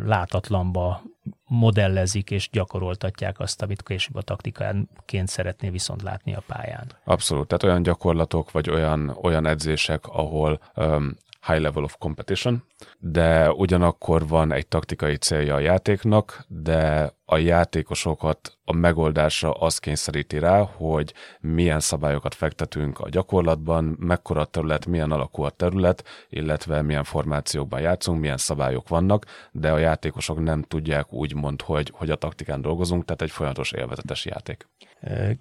látatlanba 0.05 1.01
modellezik 1.47 2.31
és 2.31 2.49
gyakoroltatják 2.51 3.39
azt, 3.39 3.61
amit 3.61 3.83
később 3.83 4.15
a 4.15 4.21
taktikánként 4.21 5.27
szeretné 5.27 5.69
viszont 5.69 6.01
látni 6.01 6.35
a 6.35 6.43
pályán. 6.47 6.87
Abszolút, 7.03 7.47
tehát 7.47 7.63
olyan 7.63 7.83
gyakorlatok, 7.83 8.51
vagy 8.51 8.69
olyan, 8.69 9.17
olyan 9.21 9.45
edzések, 9.45 10.07
ahol 10.07 10.59
um, 10.75 11.15
high 11.45 11.59
level 11.59 11.83
of 11.83 11.95
competition, 11.99 12.63
de 12.99 13.51
ugyanakkor 13.51 14.27
van 14.27 14.51
egy 14.51 14.67
taktikai 14.67 15.15
célja 15.15 15.55
a 15.55 15.59
játéknak, 15.59 16.45
de 16.47 17.13
a 17.25 17.37
játékosokat 17.37 18.57
a 18.63 18.73
megoldásra 18.73 19.51
az 19.51 19.77
kényszeríti 19.77 20.39
rá, 20.39 20.61
hogy 20.61 21.13
milyen 21.39 21.79
szabályokat 21.79 22.35
fektetünk 22.35 22.99
a 22.99 23.09
gyakorlatban, 23.09 23.95
mekkora 23.99 24.41
a 24.41 24.45
terület, 24.45 24.85
milyen 24.85 25.11
alakú 25.11 25.41
a 25.43 25.49
terület, 25.49 26.03
illetve 26.29 26.81
milyen 26.81 27.03
formációkban 27.03 27.81
játszunk, 27.81 28.19
milyen 28.19 28.37
szabályok 28.37 28.87
vannak, 28.87 29.25
de 29.51 29.71
a 29.71 29.77
játékosok 29.77 30.43
nem 30.43 30.61
tudják 30.61 31.13
úgymond, 31.13 31.61
hogy, 31.61 31.91
hogy 31.93 32.09
a 32.09 32.15
taktikán 32.15 32.61
dolgozunk, 32.61 33.05
tehát 33.05 33.21
egy 33.21 33.31
folyamatos 33.31 33.71
élvezetes 33.71 34.25
játék. 34.25 34.67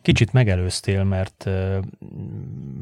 Kicsit 0.03 0.33
megelőztél, 0.33 1.05
mert 1.05 1.49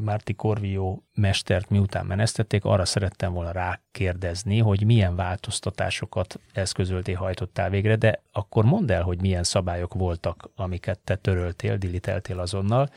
Márti 0.05 0.35
Korvió 0.35 1.05
mestert 1.15 1.71
miután 1.71 2.07
menesztették, 2.07 2.65
arra 2.65 2.85
szerettem 2.85 3.33
volna 3.33 3.51
rákérdezni, 3.51 4.59
hogy 4.59 4.85
milyen 4.85 5.17
változtatásokat 5.17 6.41
eszközölté, 6.53 7.13
hajtottál 7.13 7.71
végre, 7.71 7.97
de 7.97 8.23
akkor 8.33 8.65
mondd 8.65 8.92
el, 8.93 9.03
hogy 9.03 9.21
milyen 9.21 9.43
szabályok 9.43 9.95
voltak, 9.95 10.51
amiket 10.57 10.99
te 10.99 11.17
töröltél, 11.17 11.77
diliteltél 11.77 12.39
azonnal, 12.39 12.89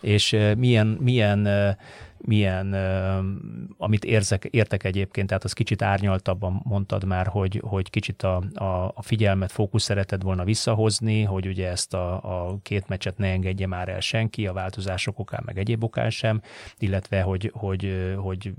és 0.00 0.36
milyen, 0.56 0.86
milyen 0.86 1.76
milyen, 2.24 2.74
amit 3.78 4.04
érzek, 4.04 4.44
értek 4.44 4.84
egyébként, 4.84 5.26
tehát 5.26 5.44
az 5.44 5.52
kicsit 5.52 5.82
árnyaltabban 5.82 6.60
mondtad 6.64 7.04
már, 7.04 7.26
hogy, 7.26 7.62
hogy 7.64 7.90
kicsit 7.90 8.22
a, 8.22 8.42
a, 8.54 8.92
a 8.94 9.02
figyelmet, 9.02 9.52
fókusz 9.52 9.82
szereted 9.82 10.22
volna 10.22 10.44
visszahozni, 10.44 11.22
hogy 11.22 11.46
ugye 11.46 11.68
ezt 11.68 11.94
a, 11.94 12.12
a 12.12 12.58
két 12.62 12.88
meccset 12.88 13.18
ne 13.18 13.26
engedje 13.26 13.66
már 13.66 13.88
el 13.88 14.00
senki, 14.00 14.46
a 14.46 14.52
változások 14.52 15.18
okán, 15.18 15.42
meg 15.44 15.58
egyéb 15.58 15.84
okán 15.84 16.10
sem, 16.10 16.40
illetve 16.78 17.22
hogy, 17.22 17.50
hogy, 17.54 18.14
hogy 18.16 18.52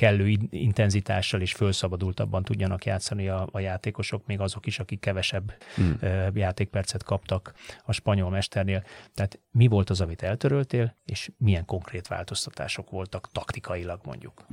kellő 0.00 0.36
intenzitással 0.50 1.40
és 1.40 1.52
fölszabadultabban 1.52 2.42
tudjanak 2.42 2.84
játszani 2.84 3.28
a, 3.28 3.48
a 3.52 3.58
játékosok, 3.58 4.26
még 4.26 4.40
azok 4.40 4.66
is, 4.66 4.78
akik 4.78 5.00
kevesebb 5.00 5.52
hmm. 5.74 5.98
játékpercet 6.34 7.02
kaptak 7.02 7.52
a 7.84 7.92
spanyol 7.92 8.30
mesternél. 8.30 8.84
Tehát 9.14 9.38
mi 9.50 9.66
volt 9.66 9.90
az, 9.90 10.00
amit 10.00 10.22
eltöröltél, 10.22 10.96
és 11.04 11.30
milyen 11.36 11.64
konkrét 11.64 12.06
változtatások 12.06 12.90
voltak 12.90 13.28
taktikailag 13.32 14.00
mondjuk? 14.04 14.46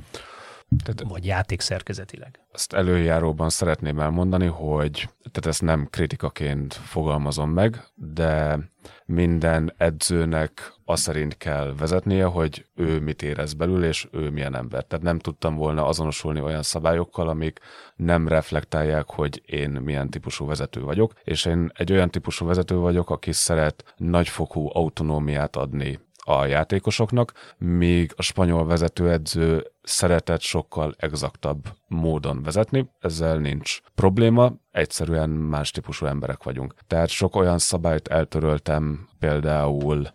Tehát, 0.84 1.02
vagy 1.12 1.24
játékszerkezetileg. 1.24 2.40
Ezt 2.52 2.72
előjáróban 2.72 3.48
szeretném 3.48 3.98
elmondani, 3.98 4.46
hogy 4.46 5.08
tehát 5.18 5.46
ezt 5.46 5.62
nem 5.62 5.86
kritikaként 5.90 6.74
fogalmazom 6.74 7.50
meg, 7.50 7.84
de 7.94 8.58
minden 9.04 9.74
edzőnek 9.76 10.72
azt 10.84 11.02
szerint 11.02 11.36
kell 11.36 11.74
vezetnie, 11.78 12.24
hogy 12.24 12.66
ő 12.74 13.00
mit 13.00 13.22
érez 13.22 13.54
belül, 13.54 13.84
és 13.84 14.08
ő 14.12 14.30
milyen 14.30 14.56
ember. 14.56 14.84
Tehát 14.84 15.04
nem 15.04 15.18
tudtam 15.18 15.56
volna 15.56 15.86
azonosulni 15.86 16.40
olyan 16.40 16.62
szabályokkal, 16.62 17.28
amik 17.28 17.58
nem 17.96 18.28
reflektálják, 18.28 19.10
hogy 19.10 19.42
én 19.46 19.70
milyen 19.70 20.10
típusú 20.10 20.46
vezető 20.46 20.80
vagyok, 20.80 21.12
és 21.24 21.44
én 21.44 21.70
egy 21.74 21.92
olyan 21.92 22.10
típusú 22.10 22.46
vezető 22.46 22.76
vagyok, 22.76 23.10
aki 23.10 23.32
szeret 23.32 23.94
nagyfokú 23.96 24.68
autonómiát 24.72 25.56
adni 25.56 25.98
a 26.28 26.46
játékosoknak, 26.46 27.32
míg 27.58 28.12
a 28.16 28.22
spanyol 28.22 28.66
vezetőedző 28.66 29.70
szeretett 29.82 30.40
sokkal 30.40 30.94
exaktabb 30.98 31.64
módon 31.86 32.42
vezetni, 32.42 32.90
ezzel 33.00 33.36
nincs 33.36 33.80
probléma, 33.94 34.52
egyszerűen 34.70 35.30
más 35.30 35.70
típusú 35.70 36.06
emberek 36.06 36.42
vagyunk. 36.42 36.74
Tehát 36.86 37.08
sok 37.08 37.36
olyan 37.36 37.58
szabályt 37.58 38.08
eltöröltem, 38.08 39.08
például 39.18 40.06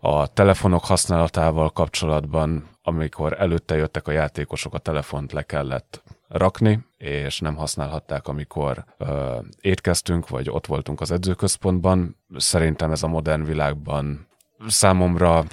a 0.00 0.26
telefonok 0.26 0.84
használatával 0.84 1.70
kapcsolatban, 1.70 2.68
amikor 2.82 3.40
előtte 3.40 3.76
jöttek 3.76 4.08
a 4.08 4.12
játékosok, 4.12 4.74
a 4.74 4.78
telefont 4.78 5.32
le 5.32 5.42
kellett 5.42 6.02
rakni, 6.28 6.84
és 6.98 7.40
nem 7.40 7.56
használhatták, 7.56 8.28
amikor 8.28 8.84
ö, 8.98 9.38
étkeztünk, 9.60 10.28
vagy 10.28 10.50
ott 10.50 10.66
voltunk 10.66 11.00
az 11.00 11.10
edzőközpontban. 11.10 12.16
Szerintem 12.36 12.90
ez 12.90 13.02
a 13.02 13.08
modern 13.08 13.44
világban 13.44 14.30
számomra 14.66 15.44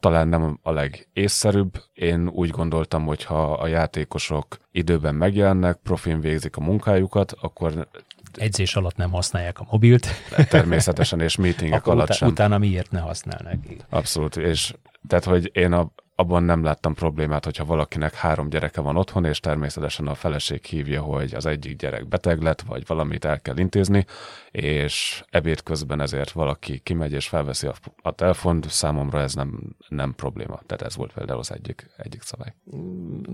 talán 0.00 0.28
nem 0.28 0.58
a 0.62 0.70
legészszerűbb. 0.70 1.82
Én 1.92 2.28
úgy 2.28 2.50
gondoltam, 2.50 3.04
hogy 3.06 3.24
ha 3.24 3.52
a 3.52 3.66
játékosok 3.66 4.58
időben 4.70 5.14
megjelennek, 5.14 5.78
profin 5.82 6.20
végzik 6.20 6.56
a 6.56 6.60
munkájukat, 6.60 7.32
akkor 7.40 7.88
Edzés 8.34 8.76
alatt 8.76 8.96
nem 8.96 9.10
használják 9.10 9.60
a 9.60 9.66
mobilt. 9.70 10.06
Természetesen, 10.50 11.20
és 11.20 11.36
meetingek 11.36 11.86
alatt 11.86 12.04
utá- 12.04 12.16
sem. 12.16 12.28
Utána 12.28 12.58
miért 12.58 12.90
ne 12.90 13.00
használnak? 13.00 13.54
Abszolút, 13.88 14.36
és 14.36 14.74
tehát, 15.08 15.24
hogy 15.24 15.50
én 15.52 15.72
a, 15.72 15.92
abban 16.20 16.42
nem 16.42 16.64
láttam 16.64 16.94
problémát, 16.94 17.44
hogyha 17.44 17.64
valakinek 17.64 18.14
három 18.14 18.48
gyereke 18.48 18.80
van 18.80 18.96
otthon, 18.96 19.24
és 19.24 19.40
természetesen 19.40 20.06
a 20.06 20.14
feleség 20.14 20.64
hívja, 20.64 21.02
hogy 21.02 21.34
az 21.34 21.46
egyik 21.46 21.76
gyerek 21.76 22.08
beteg 22.08 22.42
lett, 22.42 22.60
vagy 22.60 22.86
valamit 22.86 23.24
el 23.24 23.40
kell 23.40 23.58
intézni, 23.58 24.04
és 24.50 25.24
ebéd 25.30 25.62
közben 25.62 26.00
ezért 26.00 26.30
valaki 26.30 26.78
kimegy 26.78 27.12
és 27.12 27.28
felveszi 27.28 27.66
a, 27.66 27.74
a 28.02 28.10
telefont, 28.10 28.70
számomra 28.70 29.20
ez 29.20 29.34
nem, 29.34 29.76
nem 29.88 30.14
probléma. 30.14 30.60
Tehát 30.66 30.82
ez 30.82 30.96
volt 30.96 31.12
például 31.12 31.38
az 31.38 31.52
egyik, 31.52 31.90
egyik 31.96 32.22
szabály. 32.22 32.54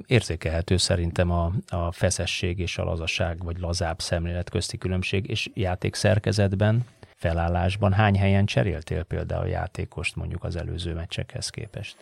Érzékelhető 0.07 0.76
szerintem 0.76 1.31
a, 1.31 1.53
a 1.69 1.93
feszesség 1.93 2.59
és 2.59 2.79
a 2.79 2.85
lazaság, 2.85 3.45
vagy 3.45 3.59
lazább 3.59 4.00
szemlélet 4.00 4.50
közti 4.50 4.79
különbség, 4.79 5.29
és 5.31 5.50
játék 5.55 5.95
szerkezetben, 5.95 6.85
felállásban 7.17 7.93
hány 7.93 8.19
helyen 8.19 8.47
cseréltél 8.47 9.03
például 9.03 9.49
játékost 9.49 10.17
mondjuk 10.17 10.45
az 10.45 10.57
előző 10.57 10.95
meccsekhez 10.95 11.50
képest? 11.50 11.97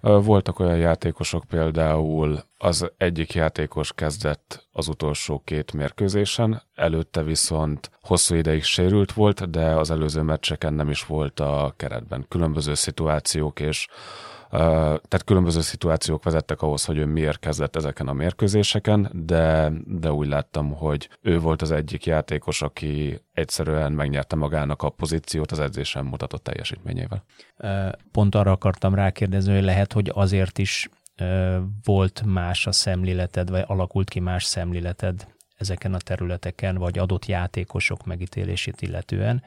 Voltak 0.00 0.58
olyan 0.58 0.76
játékosok 0.76 1.44
például, 1.44 2.44
az 2.58 2.92
egyik 2.96 3.34
játékos 3.34 3.92
kezdett 3.92 4.68
az 4.72 4.88
utolsó 4.88 5.42
két 5.44 5.72
mérkőzésen, 5.72 6.62
előtte 6.74 7.22
viszont 7.22 7.90
hosszú 8.00 8.34
ideig 8.34 8.62
sérült 8.62 9.12
volt, 9.12 9.50
de 9.50 9.64
az 9.64 9.90
előző 9.90 10.22
meccseken 10.22 10.74
nem 10.74 10.90
is 10.90 11.06
volt 11.06 11.40
a 11.40 11.74
keretben. 11.76 12.26
Különböző 12.28 12.74
szituációk 12.74 13.60
és 13.60 13.86
tehát 14.52 15.24
különböző 15.24 15.60
szituációk 15.60 16.24
vezettek 16.24 16.62
ahhoz, 16.62 16.84
hogy 16.84 16.98
ő 16.98 17.06
miért 17.06 17.38
kezdett 17.38 17.76
ezeken 17.76 18.08
a 18.08 18.12
mérkőzéseken, 18.12 19.10
de, 19.12 19.72
de 19.86 20.12
úgy 20.12 20.26
láttam, 20.26 20.72
hogy 20.72 21.08
ő 21.20 21.38
volt 21.38 21.62
az 21.62 21.70
egyik 21.70 22.06
játékos, 22.06 22.62
aki 22.62 23.20
egyszerűen 23.32 23.92
megnyerte 23.92 24.36
magának 24.36 24.82
a 24.82 24.90
pozíciót 24.90 25.52
az 25.52 25.58
edzésen 25.58 26.04
mutatott 26.04 26.42
teljesítményével. 26.42 27.24
Pont 28.10 28.34
arra 28.34 28.50
akartam 28.50 28.94
rákérdezni, 28.94 29.54
hogy 29.54 29.64
lehet, 29.64 29.92
hogy 29.92 30.10
azért 30.14 30.58
is 30.58 30.88
volt 31.84 32.22
más 32.26 32.66
a 32.66 32.72
szemléleted, 32.72 33.50
vagy 33.50 33.64
alakult 33.66 34.08
ki 34.08 34.20
más 34.20 34.44
szemléleted 34.44 35.26
ezeken 35.56 35.94
a 35.94 35.98
területeken, 35.98 36.76
vagy 36.76 36.98
adott 36.98 37.26
játékosok 37.26 38.04
megítélését 38.04 38.82
illetően, 38.82 39.42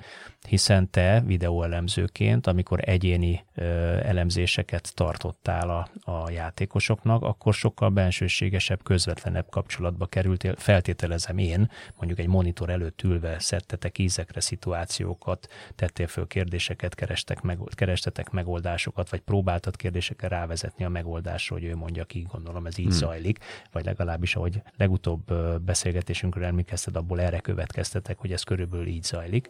hiszen 0.46 0.90
te 0.90 1.24
videóelemzőként, 1.26 2.48
amikor 2.48 2.80
egyéni 2.90 3.46
ö, 3.56 3.64
elemzéseket 4.04 4.92
tartottál 4.96 5.70
a, 5.70 6.12
a 6.12 6.30
játékosoknak, 6.30 7.24
akkor 7.24 7.54
sokkal 7.54 7.90
bensőségesebb, 7.90 8.84
közvetlenebb 8.84 9.50
kapcsolatba 9.50 10.06
kerültél, 10.06 10.56
feltételezem 10.56 11.38
én, 11.38 11.72
mondjuk 11.98 12.20
egy 12.20 12.28
monitor 12.28 12.70
előtt 12.70 13.02
ülve 13.04 13.40
szedtetek 13.40 13.98
ízekre 13.98 14.40
szituációkat, 14.40 15.48
tettél 15.76 16.08
föl 16.08 16.28
kérdéseket, 16.28 16.96
kerestek 16.96 17.42
meg, 17.42 17.60
kerestetek 17.70 18.30
megoldásokat, 18.30 19.10
vagy 19.10 19.20
próbáltad 19.22 19.76
kérdésekkel 19.76 20.30
rávezetni 20.30 20.86
a 20.86 20.90
megoldásra, 20.90 21.56
hogy 21.56 21.64
ő 21.64 21.76
mondja 21.76 22.04
ki, 22.06 22.28
gondolom 22.32 22.66
ez 22.66 22.78
így 22.78 22.86
hmm. 22.86 22.96
zajlik, 22.96 23.40
vagy 23.72 23.86
legalábbis, 23.86 24.36
ahogy 24.36 24.62
legutóbb 24.78 25.34
beszélgetésünkről 25.62 26.44
emlékezted, 26.44 26.96
abból 26.96 27.22
erre 27.22 27.40
következtetek, 27.40 28.18
hogy 28.18 28.32
ez 28.32 28.44
körülbelül 28.44 28.88
így 28.88 29.04
zajlik. 29.04 29.50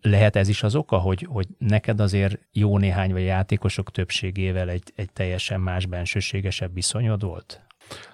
Lehet 0.00 0.36
ez 0.36 0.48
is 0.48 0.62
az 0.62 0.74
oka, 0.74 0.98
hogy, 0.98 1.26
hogy 1.30 1.46
neked 1.58 2.00
azért 2.00 2.38
jó 2.52 2.78
néhány 2.78 3.12
vagy 3.12 3.24
játékosok 3.24 3.90
többségével 3.90 4.68
egy, 4.68 4.92
egy 4.94 5.12
teljesen 5.12 5.60
más 5.60 5.86
bensőségesebb 5.86 6.74
viszonyod 6.74 7.22
volt? 7.22 7.60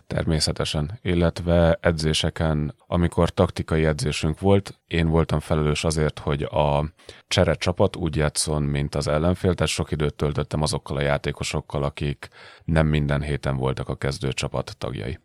Természetesen, 0.06 0.98
illetve 1.02 1.78
edzéseken, 1.80 2.74
amikor 2.86 3.30
taktikai 3.30 3.84
edzésünk 3.84 4.40
volt, 4.40 4.80
én 4.86 5.08
voltam 5.08 5.40
felelős 5.40 5.84
azért, 5.84 6.18
hogy 6.18 6.42
a 6.42 6.84
csere 7.28 7.54
csapat 7.54 7.96
úgy 7.96 8.16
játszon, 8.16 8.62
mint 8.62 8.94
az 8.94 9.08
ellenfél, 9.08 9.54
tehát 9.54 9.72
sok 9.72 9.90
időt 9.90 10.14
töltöttem 10.14 10.62
azokkal 10.62 10.96
a 10.96 11.00
játékosokkal, 11.00 11.82
akik 11.82 12.28
nem 12.64 12.86
minden 12.86 13.22
héten 13.22 13.56
voltak 13.56 13.88
a 13.88 13.96
kezdő 13.96 14.32
csapat 14.32 14.76
tagjai. 14.78 15.18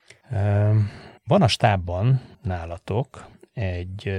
Van 1.28 1.42
a 1.42 1.48
stábban 1.48 2.22
nálatok 2.42 3.26
egy 3.54 4.12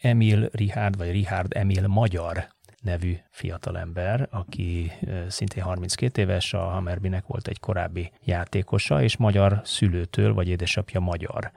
Emil 0.00 0.48
Richard, 0.52 0.96
vagy 0.96 1.10
Richard 1.10 1.56
Emil 1.56 1.86
Magyar 1.86 2.48
nevű 2.80 3.16
fiatalember, 3.30 4.28
aki 4.30 4.92
szintén 5.28 5.62
32 5.62 6.22
éves, 6.22 6.52
a 6.52 6.58
Hammerbinek 6.58 7.26
volt 7.26 7.48
egy 7.48 7.60
korábbi 7.60 8.12
játékosa, 8.24 9.02
és 9.02 9.16
magyar 9.16 9.60
szülőtől, 9.64 10.34
vagy 10.34 10.48
édesapja 10.48 11.00
magyar. 11.00 11.50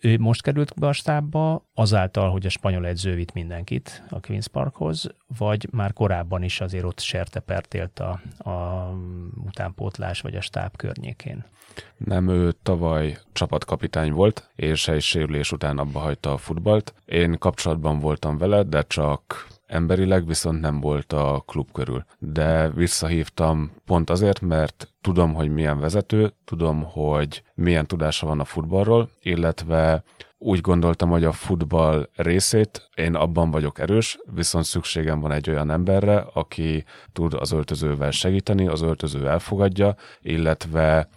Ő 0.00 0.18
most 0.18 0.42
került 0.42 0.74
be 0.78 0.86
a 0.86 0.92
stábba 0.92 1.64
azáltal, 1.74 2.30
hogy 2.30 2.46
a 2.46 2.50
spanyol 2.50 2.86
edző 2.86 3.14
vitt 3.14 3.32
mindenkit 3.32 4.02
a 4.08 4.20
Queen's 4.20 4.46
Parkhoz, 4.52 5.14
vagy 5.38 5.68
már 5.70 5.92
korábban 5.92 6.42
is 6.42 6.60
azért 6.60 6.84
ott 6.84 7.00
sertepert 7.00 7.74
élt 7.74 8.00
a, 8.00 8.20
a 8.50 8.88
utánpótlás 9.46 10.20
vagy 10.20 10.36
a 10.36 10.40
stáb 10.40 10.76
környékén? 10.76 11.44
Nem, 11.96 12.28
ő 12.28 12.52
tavaly 12.62 13.18
csapatkapitány 13.32 14.12
volt, 14.12 14.50
és 14.54 14.88
egy 14.88 15.02
sérülés 15.02 15.52
után 15.52 15.78
abba 15.78 15.98
hagyta 15.98 16.32
a 16.32 16.36
futballt. 16.36 16.94
Én 17.04 17.38
kapcsolatban 17.38 17.98
voltam 17.98 18.38
vele, 18.38 18.62
de 18.62 18.82
csak 18.82 19.46
emberileg 19.72 20.26
viszont 20.26 20.60
nem 20.60 20.80
volt 20.80 21.12
a 21.12 21.42
klub 21.46 21.72
körül. 21.72 22.04
De 22.18 22.70
visszahívtam 22.70 23.72
pont 23.84 24.10
azért, 24.10 24.40
mert 24.40 24.92
tudom, 25.00 25.34
hogy 25.34 25.50
milyen 25.50 25.80
vezető, 25.80 26.32
tudom, 26.44 26.82
hogy 26.82 27.42
milyen 27.54 27.86
tudása 27.86 28.26
van 28.26 28.40
a 28.40 28.44
futballról, 28.44 29.10
illetve 29.20 30.02
úgy 30.38 30.60
gondoltam, 30.60 31.10
hogy 31.10 31.24
a 31.24 31.32
futball 31.32 32.08
részét 32.16 32.88
én 32.94 33.14
abban 33.14 33.50
vagyok 33.50 33.78
erős, 33.78 34.18
viszont 34.34 34.64
szükségem 34.64 35.20
van 35.20 35.32
egy 35.32 35.50
olyan 35.50 35.70
emberre, 35.70 36.16
aki 36.32 36.84
tud 37.12 37.34
az 37.34 37.52
öltözővel 37.52 38.10
segíteni, 38.10 38.66
az 38.66 38.82
öltöző 38.82 39.28
elfogadja, 39.28 39.94
illetve 40.20 41.08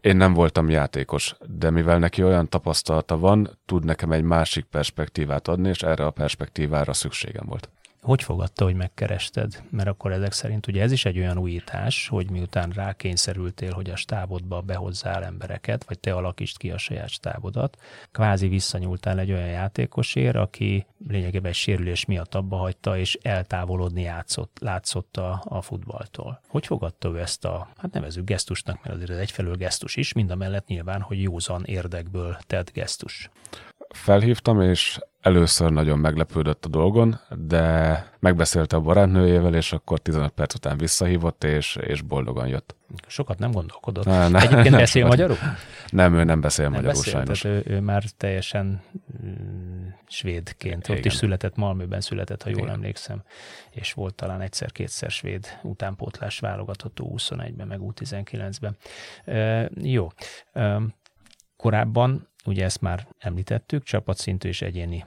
én 0.00 0.16
nem 0.16 0.32
voltam 0.34 0.70
játékos, 0.70 1.36
de 1.46 1.70
mivel 1.70 1.98
neki 1.98 2.22
olyan 2.22 2.48
tapasztalata 2.48 3.18
van, 3.18 3.58
tud 3.66 3.84
nekem 3.84 4.12
egy 4.12 4.22
másik 4.22 4.64
perspektívát 4.64 5.48
adni, 5.48 5.68
és 5.68 5.82
erre 5.82 6.06
a 6.06 6.10
perspektívára 6.10 6.92
szükségem 6.92 7.44
volt. 7.46 7.68
Hogy 8.02 8.22
fogadta, 8.22 8.64
hogy 8.64 8.74
megkerested? 8.74 9.62
Mert 9.70 9.88
akkor 9.88 10.12
ezek 10.12 10.32
szerint 10.32 10.66
ugye 10.66 10.82
ez 10.82 10.92
is 10.92 11.04
egy 11.04 11.18
olyan 11.18 11.38
újítás, 11.38 12.08
hogy 12.08 12.30
miután 12.30 12.70
rákényszerültél, 12.70 13.72
hogy 13.72 13.90
a 13.90 13.96
stábodba 13.96 14.60
behozzál 14.60 15.24
embereket, 15.24 15.84
vagy 15.84 15.98
te 15.98 16.14
alakítsd 16.14 16.56
ki 16.56 16.70
a 16.70 16.78
saját 16.78 17.08
stábodat, 17.08 17.78
kvázi 18.12 18.48
visszanyúltál 18.48 19.18
egy 19.18 19.32
olyan 19.32 19.48
játékosért, 19.48 20.36
aki 20.36 20.86
lényegében 21.08 21.50
egy 21.50 21.56
sérülés 21.56 22.04
miatt 22.04 22.34
abba 22.34 22.56
hagyta, 22.56 22.98
és 22.98 23.18
eltávolodni 23.22 24.02
játszott, 24.02 24.56
látszott 24.60 25.16
a, 25.16 25.42
a 25.44 25.62
futballtól. 25.62 26.40
Hogy 26.48 26.66
fogadta 26.66 27.08
ő 27.08 27.18
ezt 27.18 27.44
a, 27.44 27.68
hát 27.76 27.92
nevezük 27.92 28.24
gesztusnak, 28.24 28.82
mert 28.82 28.94
azért 28.94 29.10
ez 29.10 29.18
egyfelől 29.18 29.54
gesztus 29.54 29.96
is, 29.96 30.12
mind 30.12 30.30
a 30.30 30.36
mellett 30.36 30.66
nyilván, 30.66 31.00
hogy 31.00 31.22
józan 31.22 31.64
érdekből 31.64 32.38
tett 32.46 32.72
gesztus 32.72 33.30
felhívtam, 33.94 34.60
és 34.60 34.98
először 35.20 35.70
nagyon 35.70 35.98
meglepődött 35.98 36.64
a 36.64 36.68
dolgon, 36.68 37.20
de 37.30 38.04
megbeszélte 38.18 38.76
a 38.76 38.80
barátnőjével, 38.80 39.54
és 39.54 39.72
akkor 39.72 39.98
15 39.98 40.30
perc 40.30 40.54
után 40.54 40.78
visszahívott, 40.78 41.44
és, 41.44 41.76
és 41.76 42.02
boldogan 42.02 42.48
jött. 42.48 42.74
Sokat 43.06 43.38
nem 43.38 43.50
gondolkodott. 43.50 44.04
Ne, 44.04 44.28
ne, 44.28 44.38
Egyébként 44.38 44.70
nem 44.70 44.80
beszél 44.80 45.02
sokat. 45.02 45.18
magyarul? 45.18 45.36
Nem, 45.88 46.14
ő 46.14 46.24
nem 46.24 46.40
beszél 46.40 46.64
nem 46.64 46.74
magyarul 46.74 46.96
beszél, 46.96 47.12
sajnos. 47.12 47.44
ő, 47.44 47.62
ő 47.66 47.80
már 47.80 48.04
teljesen 48.16 48.82
mm, 49.24 49.86
svédként. 50.06 50.84
Igen. 50.88 50.98
Ott 50.98 51.04
is 51.04 51.14
született, 51.14 51.56
Malmöben 51.56 52.00
született, 52.00 52.42
ha 52.42 52.50
jól 52.50 52.58
Igen. 52.58 52.74
emlékszem, 52.74 53.22
és 53.70 53.92
volt 53.92 54.14
talán 54.14 54.40
egyszer-kétszer 54.40 55.10
svéd 55.10 55.58
utánpótlás 55.62 56.38
válogatott 56.38 56.98
21-ben, 57.02 57.66
meg 57.66 57.80
U19-ben. 57.82 58.76
E, 59.24 59.70
jó. 59.82 60.08
E, 60.52 60.80
korábban 61.56 62.29
ugye 62.44 62.64
ezt 62.64 62.80
már 62.80 63.08
említettük, 63.18 63.82
csapatszintű 63.82 64.48
és 64.48 64.62
egyéni 64.62 65.04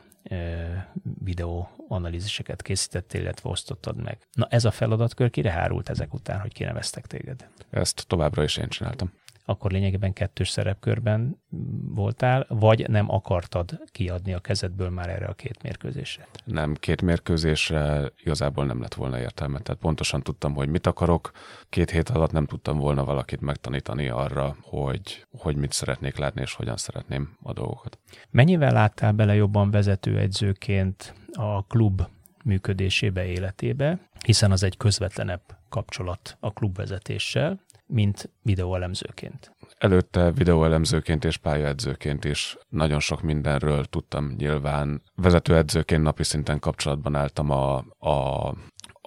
videó 1.24 1.70
analíziseket 1.88 2.62
készítettél, 2.62 3.22
illetve 3.22 3.50
osztottad 3.50 4.04
meg. 4.04 4.18
Na 4.32 4.48
ez 4.50 4.66
a 4.66 4.72
feladatkör 4.72 5.30
kire 5.30 5.52
hárult 5.52 5.90
ezek 5.90 6.14
után, 6.14 6.40
hogy 6.40 6.54
kineveztek 6.54 7.08
téged? 7.08 7.48
Ezt 7.70 8.08
továbbra 8.08 8.44
is 8.44 8.58
én 8.58 8.68
csináltam 8.68 9.12
akkor 9.46 9.72
lényegében 9.72 10.14
kettős 10.14 10.50
szerepkörben 10.50 11.42
voltál, 11.88 12.46
vagy 12.50 12.90
nem 12.90 13.12
akartad 13.12 13.80
kiadni 13.92 14.34
a 14.34 14.40
kezedből 14.40 14.90
már 14.90 15.10
erre 15.10 15.26
a 15.26 15.34
két 15.34 15.64
mérkőzésre? 15.64 16.28
Nem, 16.46 16.74
két 16.74 17.02
mérkőzésre 17.02 18.12
igazából 18.24 18.66
nem 18.66 18.82
lett 18.82 18.94
volna 18.94 19.20
értelme. 19.20 19.60
Tehát 19.60 19.82
pontosan 19.82 20.22
tudtam, 20.22 20.54
hogy 20.54 20.70
mit 20.70 20.88
akarok. 20.88 21.32
Két 21.70 21.90
hét 21.90 22.10
alatt 22.10 22.32
nem 22.32 22.46
tudtam 22.46 22.78
volna 22.78 23.06
valakit 23.06 23.42
megtanítani 23.42 24.08
arra, 24.08 24.56
hogy, 24.62 25.26
hogy 25.32 25.56
mit 25.56 25.72
szeretnék 25.72 26.18
látni, 26.18 26.42
és 26.42 26.54
hogyan 26.54 26.78
szeretném 26.78 27.38
a 27.42 27.54
dolgokat. 27.54 28.00
Mennyivel 28.30 28.74
láttál 28.74 29.12
bele 29.12 29.36
jobban 29.36 29.72
vezetőegyzőként 29.72 31.14
a 31.34 31.66
klub 31.66 32.02
működésébe, 32.44 33.26
életébe, 33.26 34.00
hiszen 34.26 34.52
az 34.52 34.64
egy 34.64 34.78
közvetlenebb 34.78 35.42
kapcsolat 35.70 36.38
a 36.40 36.54
klubvezetéssel, 36.54 37.60
mint 37.86 38.30
videóelemzőként. 38.42 39.56
Előtte 39.78 40.32
videóelemzőként 40.32 41.26
és 41.26 41.38
pályaedzőként 41.38 42.26
is 42.26 42.58
nagyon 42.70 43.00
sok 43.00 43.22
mindenről 43.22 43.86
tudtam 43.86 44.34
nyilván. 44.38 45.02
Vezetőedzőként 45.16 46.04
napi 46.04 46.24
szinten 46.24 46.60
kapcsolatban 46.60 47.16
álltam 47.16 47.50
a, 47.50 47.76
a 48.00 48.54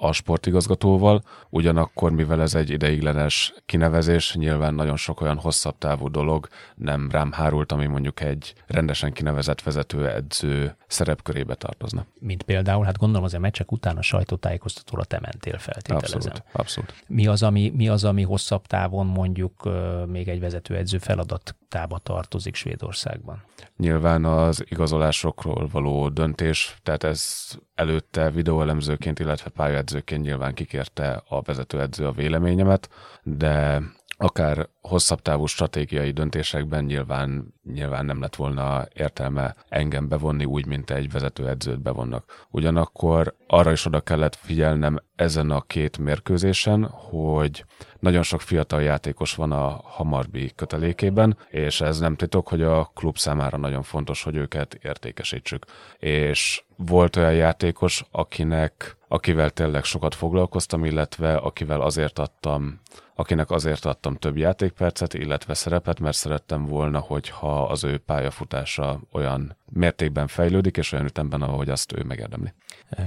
a 0.00 0.12
sportigazgatóval, 0.12 1.22
ugyanakkor, 1.48 2.10
mivel 2.10 2.40
ez 2.40 2.54
egy 2.54 2.70
ideiglenes 2.70 3.54
kinevezés, 3.66 4.34
nyilván 4.34 4.74
nagyon 4.74 4.96
sok 4.96 5.20
olyan 5.20 5.38
hosszabb 5.38 5.78
távú 5.78 6.10
dolog 6.10 6.48
nem 6.74 7.10
rám 7.10 7.32
hárult, 7.32 7.72
ami 7.72 7.86
mondjuk 7.86 8.20
egy 8.20 8.54
rendesen 8.66 9.12
kinevezett 9.12 9.62
vezetőedző 9.62 10.76
szerepkörébe 10.86 11.54
tartozna. 11.54 12.06
Mint 12.18 12.42
például, 12.42 12.84
hát 12.84 12.98
gondolom 12.98 13.24
az 13.24 13.34
a 13.34 13.38
meccsek 13.38 13.72
után 13.72 13.96
a 13.96 14.02
sajtótájékoztatóra 14.02 15.04
te 15.04 15.18
mentél 15.20 15.58
feltételezem. 15.58 16.16
Abszolút, 16.16 16.42
abszolút. 16.52 16.94
Mi 17.06 17.26
az, 17.26 17.42
ami, 17.42 17.72
mi 17.76 17.88
az, 17.88 18.04
ami 18.04 18.22
hosszabb 18.22 18.66
távon 18.66 19.06
mondjuk 19.06 19.68
még 20.06 20.28
egy 20.28 20.40
vezetőedző 20.40 20.98
feladatába 20.98 21.98
tartozik 21.98 22.54
Svédországban? 22.54 23.42
Nyilván 23.76 24.24
az 24.24 24.64
igazolásokról 24.68 25.68
való 25.72 26.08
döntés, 26.08 26.76
tehát 26.82 27.04
ez 27.04 27.50
előtte 27.74 28.30
videóelemzőként, 28.30 29.18
illetve 29.18 29.50
pályaedzőként 29.86 30.22
nyilván 30.22 30.54
kikérte 30.54 31.22
a 31.28 31.40
vezetőedző 31.42 32.06
a 32.06 32.12
véleményemet, 32.12 32.88
de 33.22 33.82
akár 34.18 34.68
hosszabb 34.80 35.22
távú 35.22 35.46
stratégiai 35.46 36.10
döntésekben 36.10 36.84
nyilván, 36.84 37.54
nyilván 37.72 38.04
nem 38.04 38.20
lett 38.20 38.36
volna 38.36 38.86
értelme 38.94 39.54
engem 39.68 40.08
bevonni 40.08 40.44
úgy, 40.44 40.66
mint 40.66 40.90
egy 40.90 41.10
vezetőedzőt 41.10 41.82
bevonnak. 41.82 42.46
Ugyanakkor 42.50 43.34
arra 43.46 43.72
is 43.72 43.84
oda 43.84 44.00
kellett 44.00 44.34
figyelnem 44.34 44.98
ezen 45.16 45.50
a 45.50 45.60
két 45.60 45.98
mérkőzésen, 45.98 46.84
hogy 46.84 47.64
nagyon 47.98 48.22
sok 48.22 48.40
fiatal 48.40 48.82
játékos 48.82 49.34
van 49.34 49.52
a 49.52 49.80
Hamarbi 49.84 50.52
kötelékében, 50.56 51.36
és 51.48 51.80
ez 51.80 51.98
nem 51.98 52.16
titok, 52.16 52.48
hogy 52.48 52.62
a 52.62 52.90
klub 52.94 53.18
számára 53.18 53.56
nagyon 53.56 53.82
fontos, 53.82 54.22
hogy 54.22 54.36
őket 54.36 54.78
értékesítsük. 54.82 55.64
És 55.98 56.64
volt 56.76 57.16
olyan 57.16 57.34
játékos, 57.34 58.04
akinek, 58.10 58.96
akivel 59.08 59.50
tényleg 59.50 59.84
sokat 59.84 60.14
foglalkoztam, 60.14 60.84
illetve 60.84 61.36
akivel 61.36 61.80
azért 61.80 62.18
adtam 62.18 62.80
akinek 63.18 63.50
azért 63.50 63.84
adtam 63.84 64.16
több 64.16 64.36
játékpercet, 64.36 65.14
illetve 65.14 65.54
szerepet, 65.54 66.00
mert 66.00 66.16
szerettem 66.16 66.66
volna, 66.66 66.98
hogyha 66.98 67.62
az 67.62 67.84
ő 67.84 67.98
pályafutása 67.98 69.00
olyan 69.12 69.56
mértékben 69.72 70.26
fejlődik, 70.26 70.76
és 70.76 70.92
olyan 70.92 71.04
ütemben, 71.04 71.42
ahogy 71.42 71.68
azt 71.68 71.92
ő 71.92 72.02
megérdemli. 72.02 72.52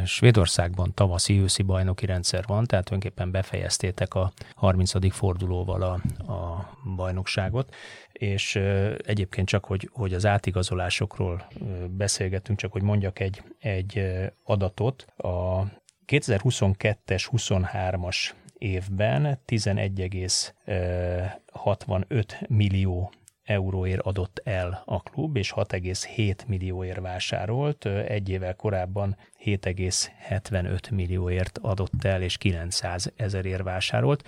Svédországban 0.05 0.93
tavaszi 0.93 1.39
őszi 1.39 1.63
bajnoki 1.63 2.05
rendszer 2.05 2.43
van, 2.47 2.65
tehát 2.65 2.85
tulajdonképpen 2.85 3.31
befejeztétek 3.31 4.13
a 4.13 4.31
30. 4.55 5.13
fordulóval 5.13 5.81
a, 5.81 6.01
a 6.31 6.69
bajnokságot, 6.95 7.75
és 8.11 8.55
egyébként 9.05 9.47
csak, 9.47 9.65
hogy, 9.65 9.89
hogy 9.93 10.13
az 10.13 10.25
átigazolásokról 10.25 11.47
beszélgetünk, 11.89 12.59
csak 12.59 12.71
hogy 12.71 12.81
mondjak 12.81 13.19
egy, 13.19 13.43
egy 13.59 14.05
adatot, 14.43 15.05
a 15.17 15.63
2022-es, 16.07 17.27
23-as 17.31 18.29
évben 18.57 19.39
11,65 19.47 22.47
millió 22.47 23.11
euróért 23.49 24.01
adott 24.01 24.41
el 24.43 24.81
a 24.85 25.01
klub, 25.01 25.37
és 25.37 25.53
6,7 25.55 26.45
millióért 26.47 26.99
vásárolt. 26.99 27.85
Egy 27.85 28.29
évvel 28.29 28.55
korábban 28.55 29.17
7,75 29.43 30.91
millióért 30.91 31.57
adott 31.61 32.03
el, 32.03 32.21
és 32.21 32.37
900 32.37 33.11
ezerért 33.15 33.63
vásárolt. 33.63 34.27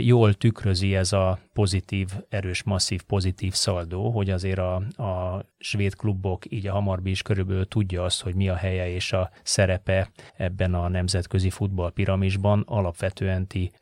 Jól 0.00 0.34
tükrözi 0.34 0.94
ez 0.94 1.12
a 1.12 1.38
pozitív, 1.52 2.08
erős, 2.28 2.62
masszív 2.62 3.02
pozitív 3.02 3.52
szaldó, 3.52 4.10
hogy 4.10 4.30
azért 4.30 4.58
a, 4.58 4.74
a 5.02 5.44
svéd 5.58 5.96
klubok, 5.96 6.52
így 6.52 6.66
a 6.66 6.72
Hamarbi 6.72 7.10
is 7.10 7.22
körülbelül 7.22 7.68
tudja 7.68 8.04
azt, 8.04 8.22
hogy 8.22 8.34
mi 8.34 8.48
a 8.48 8.54
helye 8.54 8.88
és 8.88 9.12
a 9.12 9.30
szerepe 9.42 10.10
ebben 10.36 10.74
a 10.74 10.88
nemzetközi 10.88 11.50
futballpiramisban. 11.50 12.64
Alapvetően 12.66 13.46
ti 13.46 13.72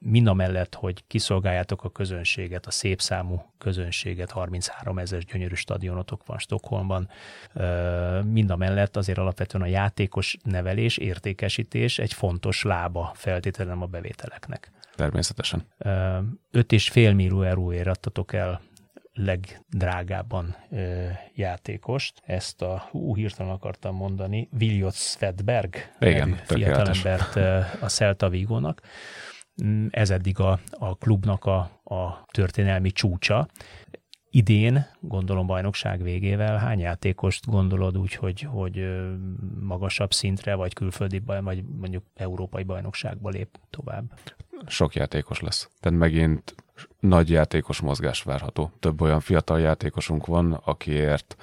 mind 0.00 0.26
a 0.26 0.34
mellett, 0.34 0.74
hogy 0.74 1.04
kiszolgáljátok 1.06 1.84
a 1.84 1.90
közönséget, 1.90 2.66
a 2.66 2.70
szép 2.70 3.00
számú 3.00 3.42
közönséget, 3.58 4.30
33 4.30 4.98
ezer 4.98 5.22
gyönyörű 5.22 5.54
stadionotok 5.54 6.26
van 6.26 6.38
Stockholmban, 6.38 7.08
mind 8.24 8.50
a 8.50 8.56
mellett 8.56 8.96
azért 8.96 9.18
alapvetően 9.18 9.64
a 9.64 9.66
játékos 9.66 10.36
nevelés, 10.42 10.96
értékesítés 10.96 11.98
egy 11.98 12.12
fontos 12.12 12.62
lába 12.62 13.12
feltételem 13.14 13.82
a 13.82 13.86
bevételeknek. 13.86 14.59
Természetesen. 15.00 15.66
5,5 15.78 17.14
millió 17.14 17.42
euróért 17.42 17.88
adtatok 17.88 18.32
el 18.32 18.60
legdrágábban 19.12 20.56
ö, 20.70 21.06
játékost, 21.34 22.22
ezt 22.24 22.62
a, 22.62 22.86
hú, 22.90 23.16
hirtelen 23.16 23.52
akartam 23.52 23.96
mondani, 23.96 24.48
Viljot 24.52 24.94
Svedberg 24.94 25.76
Igen, 26.00 26.40
fiatalembert 26.44 27.36
a 27.82 27.88
Celta 27.88 28.28
Vigónak. 28.28 28.80
Mm, 29.64 29.86
ez 29.90 30.10
eddig 30.10 30.38
a, 30.38 30.60
a 30.70 30.94
klubnak 30.94 31.44
a, 31.44 31.58
a 31.84 32.26
történelmi 32.30 32.90
csúcsa 32.90 33.48
idén, 34.30 34.86
gondolom 35.00 35.46
bajnokság 35.46 36.02
végével, 36.02 36.56
hány 36.56 36.78
játékost 36.78 37.46
gondolod 37.46 37.98
úgy, 37.98 38.14
hogy, 38.14 38.40
hogy 38.40 38.86
magasabb 39.60 40.12
szintre, 40.12 40.54
vagy 40.54 40.72
külföldi, 40.72 41.18
baj, 41.18 41.42
vagy 41.42 41.64
mondjuk 41.64 42.04
európai 42.14 42.62
bajnokságba 42.62 43.28
lép 43.28 43.58
tovább? 43.70 44.12
Sok 44.66 44.94
játékos 44.94 45.40
lesz. 45.40 45.70
Tehát 45.80 45.98
megint 45.98 46.54
nagy 47.00 47.30
játékos 47.30 47.80
mozgás 47.80 48.22
várható. 48.22 48.70
Több 48.80 49.00
olyan 49.00 49.20
fiatal 49.20 49.60
játékosunk 49.60 50.26
van, 50.26 50.52
akiért 50.64 51.36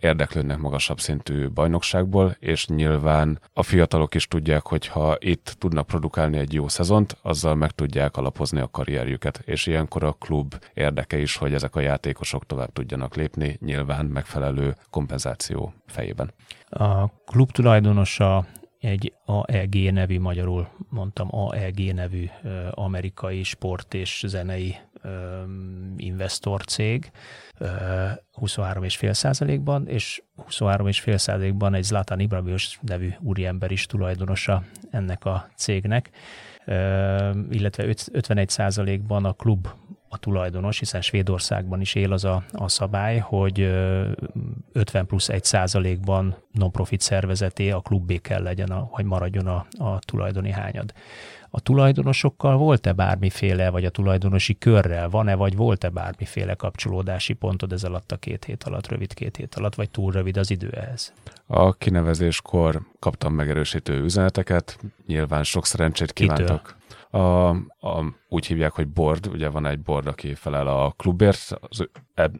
érdeklődnek 0.00 0.58
magasabb 0.58 1.00
szintű 1.00 1.50
bajnokságból, 1.50 2.36
és 2.38 2.66
nyilván 2.66 3.40
a 3.52 3.62
fiatalok 3.62 4.14
is 4.14 4.28
tudják, 4.28 4.66
hogy 4.66 4.86
ha 4.86 5.16
itt 5.18 5.56
tudnak 5.58 5.86
produkálni 5.86 6.38
egy 6.38 6.52
jó 6.52 6.68
szezont, 6.68 7.16
azzal 7.22 7.54
meg 7.54 7.70
tudják 7.70 8.16
alapozni 8.16 8.60
a 8.60 8.68
karrierjüket, 8.70 9.42
és 9.44 9.66
ilyenkor 9.66 10.04
a 10.04 10.12
klub 10.12 10.54
érdeke 10.74 11.18
is, 11.18 11.36
hogy 11.36 11.54
ezek 11.54 11.76
a 11.76 11.80
játékosok 11.80 12.46
tovább 12.46 12.72
tudjanak 12.72 13.14
lépni, 13.14 13.58
nyilván 13.60 14.06
megfelelő 14.06 14.76
kompenzáció 14.90 15.72
fejében. 15.86 16.32
A 16.68 17.06
klub 17.06 17.50
tulajdonosa 17.50 18.46
egy 18.84 19.12
AEG 19.24 19.92
nevű, 19.92 20.20
magyarul 20.20 20.68
mondtam 20.88 21.28
AEG 21.30 21.94
nevű 21.94 22.28
amerikai 22.70 23.42
sport 23.42 23.94
és 23.94 24.24
zenei 24.26 24.76
investor 25.96 26.64
cég 26.64 27.10
23,5 27.60 29.12
százalékban, 29.12 29.88
és 29.88 30.22
23,5 30.36 31.16
százalékban 31.16 31.74
egy 31.74 31.82
Zlatan 31.82 32.20
Ibrahimovic 32.20 32.78
nevű 32.80 33.10
úriember 33.20 33.70
is 33.70 33.86
tulajdonosa 33.86 34.62
ennek 34.90 35.24
a 35.24 35.48
cégnek, 35.56 36.10
illetve 37.50 37.84
51 38.12 38.48
százalékban 38.48 39.24
a 39.24 39.32
klub 39.32 39.68
a 40.14 40.18
tulajdonos, 40.18 40.78
hiszen 40.78 41.00
Svédországban 41.00 41.80
is 41.80 41.94
él 41.94 42.12
az 42.12 42.24
a, 42.24 42.44
a 42.52 42.68
szabály, 42.68 43.18
hogy 43.18 43.60
50 44.72 45.06
plusz 45.06 45.28
1 45.28 45.44
százalékban 45.44 46.36
non-profit 46.52 47.00
szervezeté 47.00 47.70
a 47.70 47.80
klubbé 47.80 48.16
kell 48.16 48.42
legyen, 48.42 48.70
a, 48.70 48.88
hogy 48.90 49.04
maradjon 49.04 49.46
a, 49.46 49.66
a 49.78 49.98
tulajdoni 49.98 50.50
hányad. 50.50 50.92
A 51.50 51.60
tulajdonosokkal 51.60 52.56
volt-e 52.56 52.92
bármiféle, 52.92 53.70
vagy 53.70 53.84
a 53.84 53.90
tulajdonosi 53.90 54.58
körrel 54.58 55.08
van-e, 55.08 55.34
vagy 55.34 55.56
volt-e 55.56 55.88
bármiféle 55.88 56.54
kapcsolódási 56.54 57.32
pontod 57.32 57.72
ez 57.72 57.84
alatt 57.84 58.12
a 58.12 58.16
két 58.16 58.44
hét 58.44 58.64
alatt, 58.64 58.88
rövid 58.88 59.14
két 59.14 59.36
hét 59.36 59.54
alatt, 59.54 59.74
vagy 59.74 59.90
túl 59.90 60.12
rövid 60.12 60.36
az 60.36 60.50
idő 60.50 60.68
ehhez? 60.68 61.12
A 61.46 61.72
kinevezéskor 61.72 62.80
kaptam 62.98 63.34
megerősítő 63.34 64.02
üzeneteket, 64.02 64.78
nyilván 65.06 65.44
sok 65.44 65.66
szerencsét 65.66 66.12
kívántak. 66.12 66.62
Kitől? 66.62 66.82
A, 67.14 67.48
a, 67.80 68.14
úgy 68.28 68.46
hívják, 68.46 68.72
hogy 68.72 68.88
board, 68.88 69.26
ugye 69.26 69.48
van 69.48 69.66
egy 69.66 69.80
board, 69.80 70.06
aki 70.06 70.34
felel 70.34 70.66
a 70.66 70.90
klubért, 70.90 71.58
az, 71.68 71.88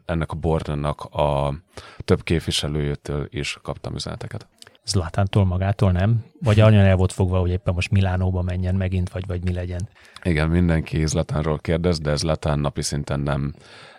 ennek 0.05 0.31
a 0.31 0.35
boardnak 0.35 1.03
a 1.03 1.53
több 1.99 2.23
képviselőjétől 2.23 3.27
is 3.29 3.59
kaptam 3.61 3.95
üzeneteket. 3.95 4.47
Zlatántól 4.85 5.45
magától 5.45 5.91
nem? 5.91 6.23
Vagy 6.41 6.59
annyira 6.59 6.81
el 6.81 6.95
volt 6.95 7.11
fogva, 7.11 7.39
hogy 7.39 7.49
éppen 7.49 7.73
most 7.73 7.91
Milánóba 7.91 8.41
menjen 8.41 8.75
megint, 8.75 9.09
vagy, 9.09 9.27
vagy 9.27 9.43
mi 9.43 9.53
legyen? 9.53 9.89
Igen, 10.23 10.49
mindenki 10.49 11.07
Zlatánról 11.07 11.59
kérdez, 11.59 11.99
de 11.99 12.15
Zlatán 12.15 12.59
napi 12.59 12.81
szinten 12.81 13.19
nem 13.19 13.53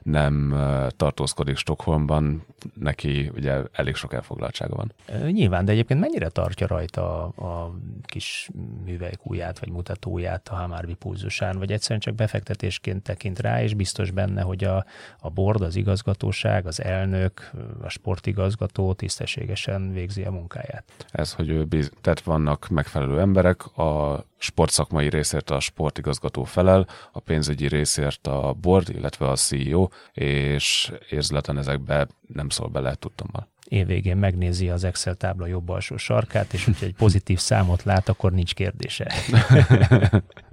nem 0.06 0.54
tartózkodik 0.96 1.56
Stockholmban, 1.56 2.44
neki 2.74 3.30
ugye 3.34 3.62
elég 3.72 3.94
sok 3.94 4.12
elfoglaltsága 4.12 4.74
van. 4.74 4.92
Nyilván, 5.30 5.64
de 5.64 5.72
egyébként 5.72 6.00
mennyire 6.00 6.28
tartja 6.28 6.66
rajta 6.66 7.24
a, 7.24 7.44
a 7.44 7.74
kis 8.02 8.50
művelykúját 8.84 9.58
vagy 9.58 9.70
mutatóját 9.70 10.48
a 10.48 10.54
Hamarby 10.54 10.94
pulzusán, 10.94 11.58
vagy 11.58 11.72
egyszerűen 11.72 12.00
csak 12.00 12.14
befektetésként 12.14 13.02
tekint 13.02 13.38
rá, 13.38 13.62
és 13.62 13.74
biztos 13.74 14.10
benne, 14.10 14.42
hogy 14.42 14.64
a, 14.64 14.84
a 15.18 15.30
board, 15.30 15.62
az 15.62 15.76
igazgatóság, 15.76 16.66
az 16.66 16.82
elnök, 16.82 17.50
a 17.82 17.88
sportigazgató 17.88 18.92
tisztességesen 18.92 19.92
végzi 19.92 20.22
a 20.22 20.30
munkáját. 20.30 20.84
Ez, 21.10 21.32
hogy 21.32 21.48
ő 21.48 21.64
biz- 21.64 21.92
tehát 22.00 22.20
vannak 22.20 22.68
megfelelő 22.68 23.20
emberek, 23.20 23.76
a 23.78 24.24
sportszakmai 24.38 25.08
részért 25.08 25.50
a 25.50 25.60
sportigazgató 25.60 26.44
felel, 26.44 26.86
a 27.12 27.20
pénzügyi 27.20 27.68
részért 27.68 28.26
a 28.26 28.56
board, 28.60 28.88
illetve 28.88 29.28
a 29.28 29.36
CEO, 29.36 29.88
és 30.12 30.92
érzleten 31.10 31.58
ezekbe 31.58 32.06
nem 32.26 32.48
szól 32.48 32.68
bele 32.68 32.94
tudtommal 32.94 33.48
évvégén 33.68 34.16
megnézi 34.16 34.68
az 34.70 34.84
Excel 34.84 35.14
tábla 35.14 35.46
jobb 35.46 35.68
alsó 35.68 35.96
sarkát, 35.96 36.52
és 36.52 36.64
hogyha 36.64 36.86
egy 36.86 36.94
pozitív 36.94 37.38
számot 37.38 37.82
lát, 37.82 38.08
akkor 38.08 38.32
nincs 38.32 38.54
kérdése. 38.54 39.12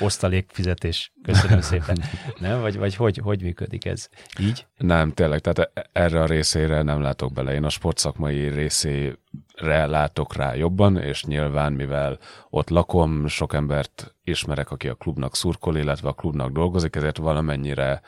Osztalékfizetés. 0.00 1.12
Köszönöm 1.22 1.60
szépen. 1.60 2.02
Nem? 2.38 2.60
Vagy, 2.60 2.78
vagy 2.78 2.94
hogy, 2.94 3.16
hogy 3.16 3.42
működik 3.42 3.84
ez? 3.84 4.08
Így? 4.40 4.66
Nem, 4.76 5.12
tényleg, 5.12 5.40
tehát 5.40 5.88
erre 5.92 6.22
a 6.22 6.26
részére 6.26 6.82
nem 6.82 7.00
látok 7.00 7.32
bele. 7.32 7.54
Én 7.54 7.64
a 7.64 7.68
sportszakmai 7.68 8.48
részére 8.48 9.86
látok 9.86 10.34
rá 10.34 10.54
jobban, 10.54 10.96
és 10.96 11.24
nyilván, 11.24 11.72
mivel 11.72 12.18
ott 12.50 12.68
lakom, 12.68 13.26
sok 13.26 13.54
embert 13.54 14.14
ismerek, 14.24 14.70
aki 14.70 14.88
a 14.88 14.94
klubnak 14.94 15.36
szurkol, 15.36 15.76
illetve 15.76 16.08
a 16.08 16.12
klubnak 16.12 16.52
dolgozik, 16.52 16.96
ezért 16.96 17.16
valamennyire 17.16 18.02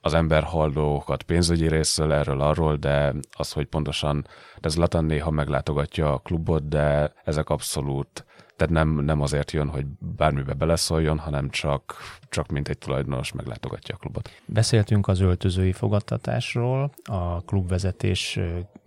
az 0.00 0.14
ember 0.14 0.42
hall 0.42 0.70
dolgokat 0.70 1.22
pénzügyi 1.22 1.68
részről, 1.68 2.12
erről, 2.12 2.40
arról, 2.40 2.76
de 2.76 3.14
az, 3.32 3.52
hogy 3.52 3.66
pontosan, 3.66 4.26
de 4.60 4.68
ez 4.68 4.76
Latan 4.76 5.04
néha 5.04 5.30
meglátogatja 5.30 6.12
a 6.12 6.18
klubot, 6.18 6.68
de 6.68 7.12
ezek 7.24 7.48
abszolút 7.48 8.24
tehát 8.56 8.72
nem, 8.72 9.04
nem 9.04 9.20
azért 9.20 9.50
jön, 9.50 9.68
hogy 9.68 9.86
bármibe 10.16 10.52
beleszóljon, 10.52 11.18
hanem 11.18 11.50
csak, 11.50 11.94
csak 12.28 12.48
mint 12.48 12.68
egy 12.68 12.78
tulajdonos 12.78 13.32
meglátogatja 13.32 13.94
a 13.94 13.98
klubot. 13.98 14.30
Beszéltünk 14.46 15.08
az 15.08 15.20
öltözői 15.20 15.72
fogadtatásról, 15.72 16.90
a 17.04 17.40
klubvezetés 17.40 18.38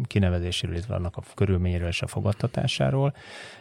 kinevezéséről, 0.03 0.75
illetve 0.75 0.95
annak 0.95 1.17
a 1.17 1.23
körülményéről 1.35 1.87
és 1.87 2.01
a 2.01 2.07
fogadtatásáról. 2.07 3.13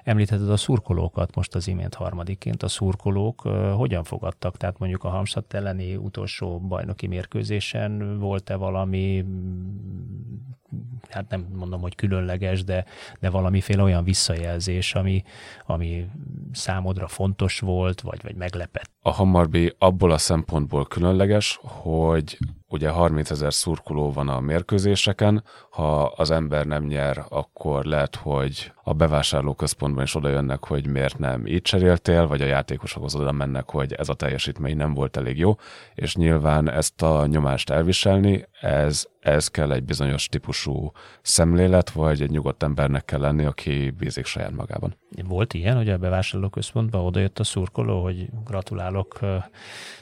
Említetted 0.04 0.50
a 0.50 0.56
szurkolókat 0.56 1.34
most 1.34 1.54
az 1.54 1.68
imént 1.68 1.94
harmadiként. 1.94 2.62
A 2.62 2.68
szurkolók 2.68 3.40
hogyan 3.74 4.04
fogadtak? 4.04 4.56
Tehát 4.56 4.78
mondjuk 4.78 5.04
a 5.04 5.08
Hamstadt 5.08 5.54
elleni 5.54 5.96
utolsó 5.96 6.60
bajnoki 6.60 7.06
mérkőzésen 7.06 8.18
volt-e 8.18 8.54
valami 8.54 9.24
hát 11.10 11.28
nem 11.28 11.46
mondom, 11.54 11.80
hogy 11.80 11.94
különleges, 11.94 12.64
de, 12.64 12.84
de 13.20 13.30
valamiféle 13.30 13.82
olyan 13.82 14.04
visszajelzés, 14.04 14.94
ami, 14.94 15.22
ami 15.66 16.06
számodra 16.52 17.08
fontos 17.08 17.60
volt, 17.60 18.00
vagy, 18.00 18.22
vagy 18.22 18.34
meglepett. 18.34 18.90
A 19.00 19.10
Hammarby 19.10 19.74
abból 19.78 20.10
a 20.10 20.18
szempontból 20.18 20.86
különleges, 20.86 21.58
hogy 21.62 22.38
ugye 22.68 22.88
30 22.88 23.30
ezer 23.30 23.54
szurkoló 23.54 24.12
van 24.12 24.28
a 24.28 24.40
mérkőzéseken, 24.40 25.44
ha 25.70 26.02
az 26.02 26.30
ember 26.30 26.66
nem 26.66 26.84
nyer, 26.84 27.24
akkor 27.28 27.84
lehet, 27.84 28.16
hogy 28.16 28.72
a 28.82 28.92
bevásárlóközpontban 28.92 30.04
is 30.04 30.14
oda 30.14 30.28
jönnek, 30.28 30.64
hogy 30.64 30.86
miért 30.86 31.18
nem 31.18 31.46
így 31.46 31.62
cseréltél, 31.62 32.26
vagy 32.26 32.42
a 32.42 32.46
játékosokhoz 32.46 33.14
oda 33.14 33.32
mennek, 33.32 33.70
hogy 33.70 33.92
ez 33.92 34.08
a 34.08 34.14
teljesítmény 34.14 34.76
nem 34.76 34.94
volt 34.94 35.16
elég 35.16 35.38
jó, 35.38 35.56
és 35.94 36.16
nyilván 36.16 36.70
ezt 36.70 37.02
a 37.02 37.26
nyomást 37.26 37.70
elviselni, 37.70 38.46
ez, 38.60 39.06
ez 39.20 39.48
kell 39.48 39.72
egy 39.72 39.84
bizonyos 39.84 40.28
típusú 40.28 40.92
szemlélet, 41.22 41.90
vagy 41.90 42.22
egy 42.22 42.30
nyugodt 42.30 42.62
embernek 42.62 43.04
kell 43.04 43.20
lenni, 43.20 43.44
aki 43.44 43.90
bízik 43.98 44.26
saját 44.26 44.56
magában. 44.56 44.96
Volt 45.24 45.54
ilyen, 45.54 45.76
hogy 45.76 45.88
a 45.88 45.98
bevásárlóközpontban 45.98 47.04
odajött 47.04 47.38
a 47.38 47.44
szurkoló, 47.44 48.02
hogy 48.02 48.28
gratulálok, 48.44 49.18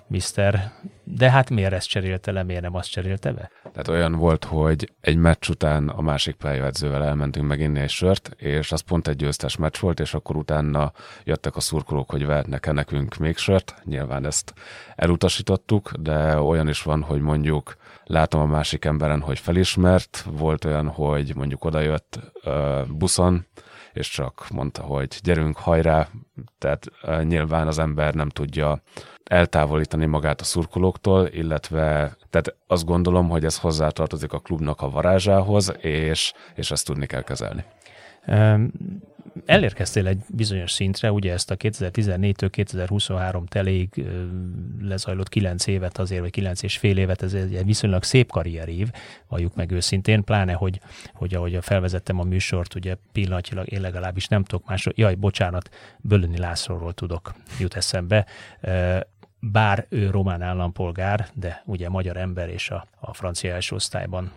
Mister, 0.07 0.73
de 1.05 1.31
hát 1.31 1.51
miért 1.51 1.73
ezt 1.73 1.89
cserélte 1.89 2.33
miért 2.55 2.73
nem 2.73 2.81
azt 2.81 2.91
cserélte 2.91 3.33
be? 3.33 3.51
Tehát 3.63 3.89
olyan 3.89 4.13
volt, 4.13 4.45
hogy 4.45 4.93
egy 5.01 5.17
meccs 5.17 5.49
után 5.49 5.89
a 5.89 6.01
másik 6.01 6.35
pályaedzővel 6.35 7.05
elmentünk 7.05 7.47
meginni 7.47 7.81
egy 7.81 7.91
sört, 7.91 8.35
és 8.37 8.73
az 8.73 8.81
pont 8.81 9.09
egy 9.09 9.17
győztes 9.17 9.57
meccs 9.57 9.79
volt, 9.81 10.01
és 10.01 10.15
akkor 10.15 10.37
utána 10.37 10.93
jöttek 11.25 11.57
a 11.57 11.61
szurkolók, 11.61 12.11
hogy 12.11 12.27
vehetnek-e 12.27 12.73
nekünk 12.73 13.17
még 13.17 13.37
sört. 13.37 13.75
Nyilván 13.85 14.27
ezt 14.27 14.55
elutasítottuk, 14.97 15.93
de 15.93 16.39
olyan 16.39 16.69
is 16.69 16.83
van, 16.83 17.03
hogy 17.03 17.21
mondjuk 17.21 17.77
látom 18.05 18.41
a 18.41 18.47
másik 18.47 18.85
emberen, 18.85 19.21
hogy 19.21 19.39
felismert, 19.39 20.27
volt 20.31 20.65
olyan, 20.65 20.89
hogy 20.89 21.35
mondjuk 21.35 21.65
odajött 21.65 22.33
uh, 22.45 22.87
buszon, 22.87 23.47
és 23.93 24.09
csak 24.09 24.47
mondta, 24.53 24.83
hogy 24.83 25.19
gyerünk, 25.23 25.57
hajrá, 25.57 26.09
tehát 26.59 26.87
uh, 27.03 27.23
nyilván 27.23 27.67
az 27.67 27.79
ember 27.79 28.15
nem 28.15 28.29
tudja 28.29 28.83
eltávolítani 29.25 30.07
magát 30.07 30.41
a 30.41 30.45
szurkolóktól, 30.45 31.29
illetve 31.33 32.17
tehát 32.31 32.57
azt 32.67 32.85
gondolom, 32.85 33.29
hogy 33.29 33.45
ez 33.45 33.59
hozzátartozik 33.59 34.33
a 34.33 34.39
klubnak 34.39 34.81
a 34.81 34.91
varázsához, 34.91 35.75
és, 35.81 36.33
és 36.55 36.71
ezt 36.71 36.87
tudni 36.87 37.07
kell 37.07 37.23
kezelni. 37.23 37.65
Elérkeztél 39.47 40.07
egy 40.07 40.19
bizonyos 40.29 40.73
szintre, 40.73 41.13
ugye 41.13 41.33
ezt 41.33 41.51
a 41.51 41.57
2014-től 41.57 42.49
2023 42.51 43.47
teléig 43.47 44.05
lezajlott 44.81 45.29
9 45.29 45.67
évet 45.67 45.99
azért, 45.99 46.21
vagy 46.21 46.31
9 46.31 46.63
és 46.63 46.79
fél 46.79 46.99
évet, 46.99 47.23
ez 47.23 47.35
egy 47.35 47.65
viszonylag 47.65 48.03
szép 48.03 48.31
karrierív, 48.31 48.91
valljuk 49.29 49.55
meg 49.55 49.71
őszintén, 49.71 50.25
pláne, 50.25 50.53
hogy, 50.53 50.81
hogy 51.15 51.35
ahogy 51.35 51.59
felvezettem 51.61 52.21
a 52.21 52.25
műsort, 52.25 52.75
ugye 52.75 52.97
pillanatilag 53.13 53.73
én 53.73 53.81
legalábbis 53.81 54.29
nem 54.29 54.45
tudok 54.45 54.69
másról, 54.69 54.95
jaj, 54.97 55.15
bocsánat, 55.15 55.69
Bölöni 56.01 56.39
Lászlóról 56.39 56.93
tudok, 56.93 57.35
jut 57.59 57.75
eszembe, 57.75 58.27
bár 59.53 59.87
ő 59.89 60.11
román 60.11 60.43
állampolgár, 60.43 61.29
de 61.35 61.63
ugye 61.65 61.89
magyar 61.89 62.17
ember 62.17 62.49
és 62.49 62.71
a, 62.71 62.87
a 63.01 63.15
francia 63.15 63.55
első 63.55 63.75
osztályban 63.75 64.33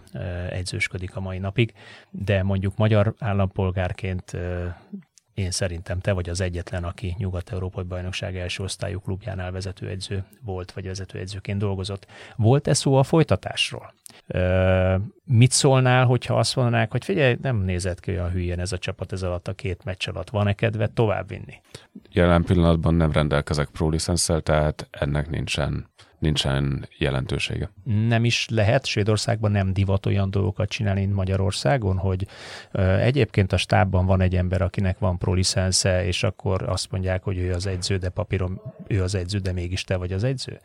egyzősködik 0.49 1.15
a 1.15 1.19
mai 1.19 1.37
napig, 1.37 1.73
de 2.09 2.43
mondjuk 2.43 2.77
magyar 2.77 3.13
állampolgárként 3.19 4.37
én 5.37 5.51
szerintem 5.51 5.99
te 5.99 6.11
vagy 6.11 6.29
az 6.29 6.41
egyetlen, 6.41 6.83
aki 6.83 7.15
Nyugat-Európai 7.17 7.83
Bajnokság 7.83 8.37
első 8.37 8.63
osztályú 8.63 8.99
klubjánál 8.99 9.51
vezetőedző 9.51 10.23
volt, 10.41 10.71
vagy 10.71 10.85
vezetőedzőként 10.85 11.59
dolgozott. 11.59 12.07
Volt-e 12.35 12.73
szó 12.73 12.95
a 12.95 13.03
folytatásról? 13.03 13.93
Ö, 14.27 14.95
mit 15.23 15.51
szólnál, 15.51 16.05
hogyha 16.05 16.37
azt 16.37 16.55
mondanák, 16.55 16.91
hogy 16.91 17.05
figyelj, 17.05 17.37
nem 17.41 17.57
nézett 17.57 17.99
ki 17.99 18.11
olyan 18.11 18.31
hülyén 18.31 18.59
ez 18.59 18.71
a 18.71 18.77
csapat 18.77 19.11
ez 19.11 19.23
alatt 19.23 19.47
a 19.47 19.53
két 19.53 19.83
meccs 19.83 20.07
alatt, 20.07 20.29
van-e 20.29 20.53
kedved 20.53 20.91
továbbvinni? 20.91 21.61
Jelen 22.11 22.43
pillanatban 22.43 22.95
nem 22.95 23.11
rendelkezek 23.11 23.67
pro 23.67 23.89
tehát 24.43 24.87
ennek 24.91 25.29
nincsen 25.29 25.89
nincsen 26.19 26.87
jelentősége. 26.97 27.71
Nem 28.07 28.25
is 28.25 28.47
lehet 28.49 28.85
Svédországban 28.85 29.51
nem 29.51 29.73
divat 29.73 30.05
olyan 30.05 30.31
dolgokat 30.31 30.69
csinálni, 30.69 30.99
mint 30.99 31.13
Magyarországon, 31.13 31.97
hogy 31.97 32.27
egyébként 32.99 33.53
a 33.53 33.57
stábban 33.57 34.05
van 34.05 34.21
egy 34.21 34.35
ember, 34.35 34.61
akinek 34.61 34.99
van 34.99 35.17
prolicensze, 35.17 36.05
és 36.05 36.23
akkor 36.23 36.63
azt 36.69 36.91
mondják, 36.91 37.23
hogy 37.23 37.37
ő 37.37 37.53
az 37.53 37.67
egyző, 37.67 37.97
de 37.97 38.09
papíron 38.09 38.61
ő 38.87 39.03
az 39.03 39.15
egyző, 39.15 39.37
de 39.37 39.51
mégis 39.51 39.83
te 39.83 39.95
vagy 39.95 40.11
az 40.11 40.23
egyző? 40.23 40.59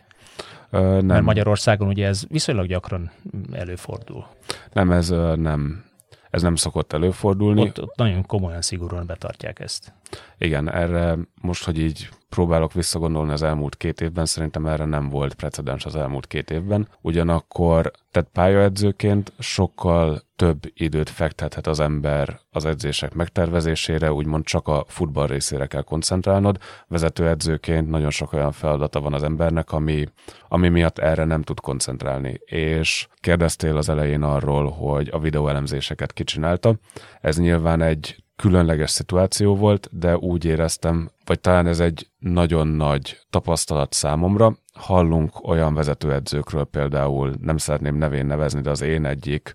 Ö, 0.70 0.78
nem. 0.80 1.06
Mert 1.06 1.22
Magyarországon 1.22 1.88
ugye 1.88 2.06
ez 2.06 2.24
viszonylag 2.28 2.66
gyakran 2.66 3.10
előfordul. 3.52 4.26
Nem, 4.72 4.90
ez 4.90 5.08
nem, 5.36 5.84
ez 6.30 6.42
nem 6.42 6.54
szokott 6.54 6.92
előfordulni. 6.92 7.60
Ott, 7.60 7.82
ott 7.82 7.96
nagyon 7.96 8.26
komolyan, 8.26 8.62
szigorúan 8.62 9.06
betartják 9.06 9.60
ezt. 9.60 9.92
Igen, 10.38 10.70
erre 10.72 11.18
most, 11.40 11.64
hogy 11.64 11.79
így 11.79 12.09
próbálok 12.29 12.72
visszagondolni 12.72 13.33
az 13.33 13.42
elmúlt 13.42 13.77
két 13.77 14.01
évben, 14.01 14.27
szerintem 14.27 14.66
erre 14.66 14.85
nem 14.85 15.09
volt 15.09 15.35
precedens 15.35 15.85
az 15.85 15.96
elmúlt 15.96 16.27
két 16.27 16.51
évben. 16.51 16.88
Ugyanakkor, 17.01 17.90
tehát 18.11 18.29
pályaedzőként 18.33 19.33
sokkal 19.38 20.22
több 20.37 20.61
időt 20.75 21.09
fektethet 21.09 21.66
az 21.66 21.81
ember 21.81 22.40
az 22.51 22.64
edzések 22.64 23.14
megtervezésére, 23.14 24.12
úgymond 24.12 24.44
csak 24.44 24.68
a 24.68 24.85
futball 24.88 25.27
részére 25.27 25.66
kell 25.66 25.83
koncentrálnod. 25.83 26.59
Vezetőedzőként 26.88 27.90
nagyon 27.90 28.11
sok 28.11 28.33
olyan 28.33 28.53
feladata 28.53 29.01
van 29.01 29.12
az 29.12 29.22
embernek, 29.22 29.72
ami, 29.72 30.07
ami 30.48 30.68
miatt 30.68 30.98
erre 30.98 31.25
nem 31.25 31.42
tud 31.42 31.61
koncentrálni. 31.61 32.40
És 32.44 33.09
kérdeztél 33.20 33.77
az 33.77 33.88
elején 33.88 34.22
arról, 34.22 34.70
hogy 34.70 35.09
a 35.12 35.18
videóelemzéseket 35.18 36.12
kicsinálta. 36.12 36.75
Ez 37.20 37.38
nyilván 37.38 37.83
egy 37.83 38.22
különleges 38.42 38.90
szituáció 38.90 39.57
volt, 39.57 39.88
de 39.92 40.16
úgy 40.16 40.44
éreztem, 40.44 41.11
vagy 41.24 41.40
talán 41.40 41.66
ez 41.66 41.81
egy 41.81 42.09
nagyon 42.18 42.66
nagy 42.66 43.18
tapasztalat 43.31 43.92
számomra. 43.92 44.57
Hallunk 44.74 45.48
olyan 45.48 45.74
vezetőedzőkről 45.74 46.64
például, 46.64 47.35
nem 47.40 47.57
szeretném 47.57 47.96
nevén 47.96 48.26
nevezni, 48.26 48.61
de 48.61 48.70
az 48.70 48.81
én 48.81 49.05
egyik 49.05 49.55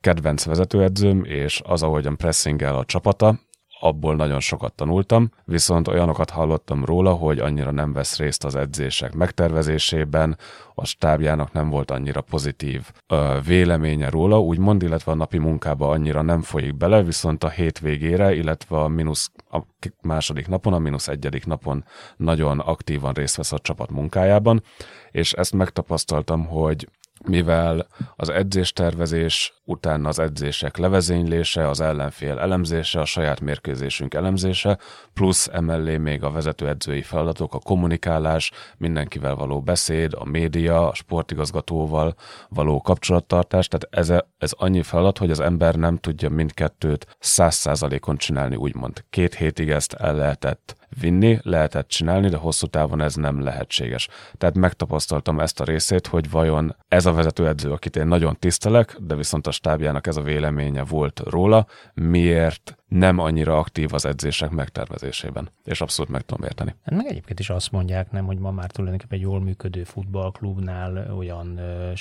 kedvenc 0.00 0.44
vezetőedzőm, 0.44 1.24
és 1.24 1.62
az, 1.64 1.82
ahogyan 1.82 2.16
pressingel 2.16 2.76
a 2.76 2.84
csapata, 2.84 3.38
abból 3.84 4.16
nagyon 4.16 4.40
sokat 4.40 4.72
tanultam, 4.72 5.30
viszont 5.44 5.88
olyanokat 5.88 6.30
hallottam 6.30 6.84
róla, 6.84 7.12
hogy 7.12 7.38
annyira 7.38 7.70
nem 7.70 7.92
vesz 7.92 8.18
részt 8.18 8.44
az 8.44 8.54
edzések 8.54 9.14
megtervezésében, 9.14 10.38
a 10.74 10.84
stábjának 10.84 11.52
nem 11.52 11.68
volt 11.68 11.90
annyira 11.90 12.20
pozitív 12.20 12.90
ö, 13.06 13.38
véleménye 13.46 14.10
róla, 14.10 14.40
úgymond, 14.40 14.82
illetve 14.82 15.12
a 15.12 15.14
napi 15.14 15.38
munkába 15.38 15.88
annyira 15.88 16.22
nem 16.22 16.42
folyik 16.42 16.76
bele, 16.76 17.02
viszont 17.02 17.44
a 17.44 17.48
hétvégére, 17.48 18.34
illetve 18.34 18.76
a 18.80 18.88
mínusz 18.88 19.30
a 19.50 19.58
második 20.02 20.48
napon, 20.48 20.72
a 20.72 20.78
mínusz 20.78 21.08
egyedik 21.08 21.46
napon 21.46 21.84
nagyon 22.16 22.58
aktívan 22.58 23.12
részt 23.12 23.36
vesz 23.36 23.52
a 23.52 23.58
csapat 23.58 23.90
munkájában, 23.90 24.62
és 25.10 25.32
ezt 25.32 25.52
megtapasztaltam, 25.52 26.46
hogy 26.46 26.88
mivel 27.26 27.86
az 28.16 28.28
edzéstervezés, 28.28 29.54
utána 29.64 30.08
az 30.08 30.18
edzések 30.18 30.76
levezénylése, 30.76 31.68
az 31.68 31.80
ellenfél 31.80 32.38
elemzése, 32.38 33.00
a 33.00 33.04
saját 33.04 33.40
mérkőzésünk 33.40 34.14
elemzése, 34.14 34.78
plusz 35.14 35.48
emellé 35.52 35.96
még 35.96 36.22
a 36.22 36.30
vezetőedzői 36.30 37.02
feladatok, 37.02 37.54
a 37.54 37.58
kommunikálás, 37.58 38.50
mindenkivel 38.76 39.34
való 39.34 39.60
beszéd, 39.60 40.14
a 40.18 40.24
média, 40.24 40.88
a 40.88 40.94
sportigazgatóval 40.94 42.14
való 42.48 42.80
kapcsolattartás, 42.80 43.68
tehát 43.68 44.10
ez, 44.10 44.22
ez 44.38 44.52
annyi 44.52 44.82
feladat, 44.82 45.18
hogy 45.18 45.30
az 45.30 45.40
ember 45.40 45.74
nem 45.74 45.96
tudja 45.96 46.28
mindkettőt 46.28 47.16
száz 47.18 47.54
százalékon 47.54 48.16
csinálni, 48.16 48.56
úgymond. 48.56 49.04
Két 49.10 49.34
hétig 49.34 49.70
ezt 49.70 49.92
el 49.92 50.14
lehetett 50.14 50.76
vinni, 51.00 51.38
lehetett 51.42 51.88
csinálni, 51.88 52.28
de 52.28 52.36
hosszú 52.36 52.66
távon 52.66 53.00
ez 53.00 53.14
nem 53.14 53.42
lehetséges. 53.42 54.08
Tehát 54.38 54.54
megtapasztaltam 54.54 55.40
ezt 55.40 55.60
a 55.60 55.64
részét, 55.64 56.06
hogy 56.06 56.30
vajon 56.30 56.76
ez 56.88 57.06
a 57.06 57.12
vezetőedző, 57.12 57.72
akit 57.72 57.96
én 57.96 58.06
nagyon 58.06 58.36
tisztelek, 58.38 58.96
de 59.00 59.14
viszont 59.14 59.46
a 59.46 59.50
stábjának 59.50 60.06
ez 60.06 60.16
a 60.16 60.22
véleménye 60.22 60.84
volt 60.84 61.20
róla, 61.24 61.66
miért 61.94 62.76
nem 62.88 63.18
annyira 63.18 63.58
aktív 63.58 63.94
az 63.94 64.04
edzések 64.04 64.50
megtervezésében. 64.50 65.48
És 65.64 65.80
abszolút 65.80 66.12
meg 66.12 66.22
tudom 66.22 66.44
érteni. 66.44 66.74
Hát 66.82 66.94
meg 66.94 67.06
egyébként 67.06 67.40
is 67.40 67.50
azt 67.50 67.70
mondják, 67.70 68.10
nem, 68.10 68.24
hogy 68.24 68.38
ma 68.38 68.50
már 68.50 68.70
tulajdonképpen 68.70 69.18
egy 69.18 69.24
jól 69.24 69.40
működő 69.40 69.84
futballklubnál 69.84 71.14
olyan 71.16 71.56
ö, 71.56 71.92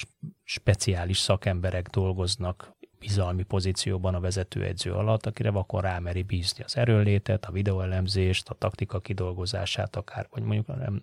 speciális 0.43 1.17
szakemberek 1.17 1.87
dolgoznak 1.87 2.72
bizalmi 3.05 3.43
pozícióban 3.43 4.15
a 4.15 4.19
vezetőedző 4.19 4.91
alatt, 4.91 5.25
akire 5.25 5.49
vakon 5.49 5.81
rámeri 5.81 6.21
bízni 6.21 6.63
az 6.63 6.77
erőnlétet, 6.77 7.45
a 7.45 7.51
videóelemzést, 7.51 8.49
a 8.49 8.53
taktika 8.53 8.99
kidolgozását 8.99 9.95
akár, 9.95 10.27
vagy 10.31 10.43
mondjuk 10.43 10.67
nem, 10.67 11.01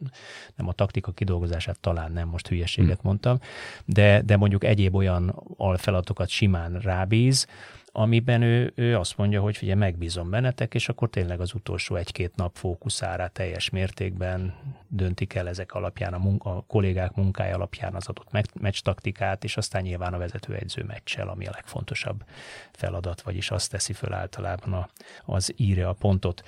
nem 0.56 0.68
a 0.68 0.72
taktika 0.72 1.12
kidolgozását 1.12 1.80
talán 1.80 2.12
nem, 2.12 2.28
most 2.28 2.48
hülyeséget 2.48 3.00
hmm. 3.00 3.00
mondtam, 3.02 3.38
de, 3.84 4.22
de 4.22 4.36
mondjuk 4.36 4.64
egyéb 4.64 4.94
olyan 4.94 5.42
alfeladatokat 5.56 6.28
simán 6.28 6.78
rábíz, 6.78 7.46
amiben 7.92 8.42
ő, 8.42 8.72
ő 8.74 8.96
azt 8.96 9.16
mondja, 9.16 9.40
hogy 9.40 9.58
ugye 9.62 9.74
megbízom 9.74 10.30
bennetek, 10.30 10.74
és 10.74 10.88
akkor 10.88 11.10
tényleg 11.10 11.40
az 11.40 11.54
utolsó 11.54 11.96
egy-két 11.96 12.36
nap 12.36 12.56
fókuszára 12.56 13.28
teljes 13.28 13.70
mértékben 13.70 14.54
döntik 14.88 15.34
el 15.34 15.48
ezek 15.48 15.72
alapján, 15.72 16.14
a, 16.14 16.18
munka, 16.18 16.56
a 16.56 16.64
kollégák 16.66 17.14
munkája 17.14 17.54
alapján 17.54 17.94
az 17.94 18.08
adott 18.08 18.52
meccs 18.60 18.80
taktikát, 18.80 19.44
és 19.44 19.56
aztán 19.56 19.82
nyilván 19.82 20.14
a 20.14 20.18
vezetőegyző 20.18 20.84
meccsel, 20.84 21.28
ami 21.28 21.46
a 21.46 21.52
legfontosabb 21.54 22.24
feladat, 22.72 23.20
vagyis 23.20 23.50
azt 23.50 23.70
teszi 23.70 23.92
föl 23.92 24.12
általában 24.12 24.72
a, 24.72 24.88
az 25.24 25.52
írja 25.56 25.88
a 25.88 25.92
pontot. 25.92 26.42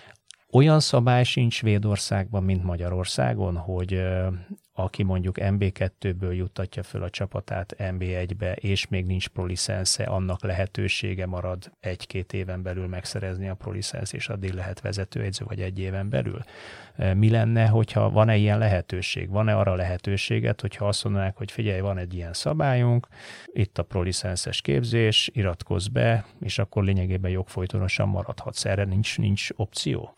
Olyan 0.51 0.81
szabály 0.81 1.25
sincs 1.25 1.55
Svédországban, 1.55 2.43
mint 2.43 2.63
Magyarországon, 2.63 3.57
hogy 3.57 4.03
aki 4.75 5.03
mondjuk 5.03 5.37
MB2-ből 5.39 6.37
juttatja 6.37 6.83
föl 6.83 7.03
a 7.03 7.11
csapatát 7.11 7.75
MB1-be, 7.79 8.53
és 8.53 8.89
még 8.89 9.07
nincs 9.07 9.29
prolicensze, 9.29 10.05
annak 10.05 10.43
lehetősége 10.43 11.27
marad 11.27 11.73
egy-két 11.81 12.33
éven 12.33 12.63
belül 12.63 12.87
megszerezni 12.87 13.49
a 13.49 13.55
prolicensz, 13.55 14.13
és 14.13 14.29
addig 14.29 14.53
lehet 14.53 14.81
vezetőegyző, 14.81 15.45
vagy 15.49 15.61
egy 15.61 15.79
éven 15.79 16.09
belül. 16.09 16.43
Mi 17.15 17.31
lenne, 17.31 17.67
hogyha 17.67 18.11
van-e 18.11 18.37
ilyen 18.37 18.59
lehetőség? 18.59 19.31
Van-e 19.31 19.57
arra 19.57 19.75
lehetőséget, 19.75 20.61
hogyha 20.61 20.89
azt 20.89 21.05
mondanák, 21.05 21.37
hogy 21.37 21.51
figyelj, 21.51 21.81
van 21.81 21.99
egy 21.99 22.15
ilyen 22.15 22.33
szabályunk, 22.33 23.07
itt 23.47 23.79
a 23.79 23.83
prolicenszes 23.83 24.61
képzés, 24.61 25.31
iratkozz 25.33 25.87
be, 25.87 26.25
és 26.41 26.59
akkor 26.59 26.85
lényegében 26.85 27.31
jogfolytonosan 27.31 28.09
maradhatsz. 28.09 28.65
Erre 28.65 28.85
nincs, 28.85 29.19
nincs 29.19 29.49
opció? 29.57 30.15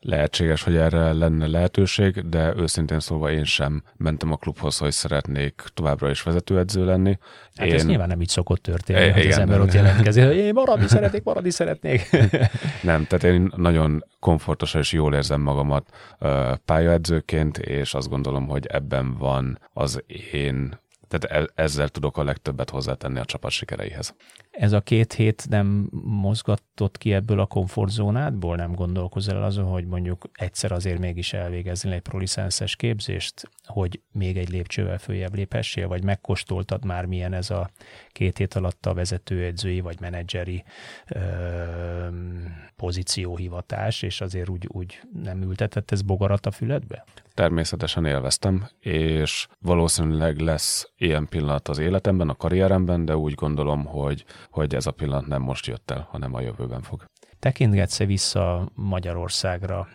Lehetséges, 0.00 0.62
hogy 0.62 0.76
erre 0.76 1.12
lenne 1.12 1.46
lehetőség, 1.46 2.28
de 2.28 2.54
őszintén 2.56 3.00
szólva 3.00 3.30
én 3.30 3.44
sem 3.44 3.82
mentem 3.96 4.32
a 4.32 4.36
klubhoz, 4.36 4.78
hogy 4.78 4.92
szeretnék 4.92 5.62
továbbra 5.74 6.10
is 6.10 6.22
vezetőedző 6.22 6.84
lenni. 6.84 7.18
Hát 7.56 7.66
én... 7.66 7.74
ez 7.74 7.86
nyilván 7.86 8.08
nem 8.08 8.20
így 8.20 8.28
szokott 8.28 8.62
történni, 8.62 9.00
é, 9.00 9.10
hogy 9.10 9.24
igen, 9.24 9.32
az 9.32 9.38
ember 9.38 9.60
ott 9.60 9.72
jelentkezik, 9.72 10.24
hogy 10.24 10.36
én 10.36 10.52
maradni 10.52 10.88
szeretnék, 10.88 11.22
maradni 11.22 11.50
szeretnék. 11.50 12.10
nem, 12.82 13.06
tehát 13.06 13.24
én 13.24 13.52
nagyon 13.56 14.04
komfortosan 14.20 14.80
és 14.80 14.92
jól 14.92 15.14
érzem 15.14 15.40
magamat 15.40 15.90
pályaedzőként, 16.64 17.58
és 17.58 17.94
azt 17.94 18.08
gondolom, 18.08 18.48
hogy 18.48 18.66
ebben 18.66 19.16
van 19.16 19.58
az 19.72 20.02
én 20.32 20.78
tehát 21.08 21.44
e- 21.44 21.62
ezzel 21.62 21.88
tudok 21.88 22.16
a 22.16 22.24
legtöbbet 22.24 22.70
hozzátenni 22.70 23.18
a 23.18 23.24
csapat 23.24 23.50
sikereihez. 23.50 24.14
Ez 24.60 24.72
a 24.72 24.80
két 24.80 25.12
hét 25.12 25.46
nem 25.48 25.88
mozgatott 26.04 26.98
ki 26.98 27.12
ebből 27.12 27.40
a 27.40 27.46
komfortzónádból? 27.46 28.56
Nem 28.56 28.72
gondolkozol 28.72 29.36
el 29.36 29.42
azon, 29.42 29.64
hogy 29.64 29.86
mondjuk 29.86 30.30
egyszer 30.32 30.72
azért 30.72 30.98
mégis 30.98 31.32
elvégezni 31.32 31.92
egy 31.92 32.00
prolicenszes 32.00 32.76
képzést, 32.76 33.50
hogy 33.64 34.00
még 34.12 34.36
egy 34.36 34.48
lépcsővel 34.48 34.98
följebb 34.98 35.34
léphessél, 35.34 35.88
vagy 35.88 36.04
megkóstoltad 36.04 36.84
már 36.84 37.04
milyen 37.04 37.32
ez 37.32 37.50
a 37.50 37.70
két 38.08 38.38
hét 38.38 38.54
alatt 38.54 38.86
a 38.86 38.94
vezetőedzői 38.94 39.80
vagy 39.80 40.00
menedzseri 40.00 40.64
ö, 41.08 41.18
pozícióhivatás, 42.76 44.02
és 44.02 44.20
azért 44.20 44.48
úgy, 44.48 44.68
úgy 44.68 45.00
nem 45.22 45.42
ültetett 45.42 45.90
ez 45.90 46.02
bogarat 46.02 46.46
a 46.46 46.50
füledbe? 46.50 47.04
Természetesen 47.34 48.04
élveztem, 48.04 48.68
és 48.80 49.46
valószínűleg 49.58 50.38
lesz 50.38 50.92
ilyen 50.96 51.28
pillanat 51.28 51.68
az 51.68 51.78
életemben, 51.78 52.28
a 52.28 52.34
karrieremben, 52.34 53.04
de 53.04 53.16
úgy 53.16 53.34
gondolom, 53.34 53.84
hogy, 53.84 54.24
hogy 54.50 54.74
ez 54.74 54.86
a 54.86 54.90
pillanat 54.90 55.26
nem 55.26 55.42
most 55.42 55.66
jött 55.66 55.90
el, 55.90 56.06
hanem 56.10 56.34
a 56.34 56.40
jövőben 56.40 56.82
fog. 56.82 57.04
Tekintgetsz-e 57.38 58.04
vissza 58.04 58.68
Magyarországra, 58.74 59.88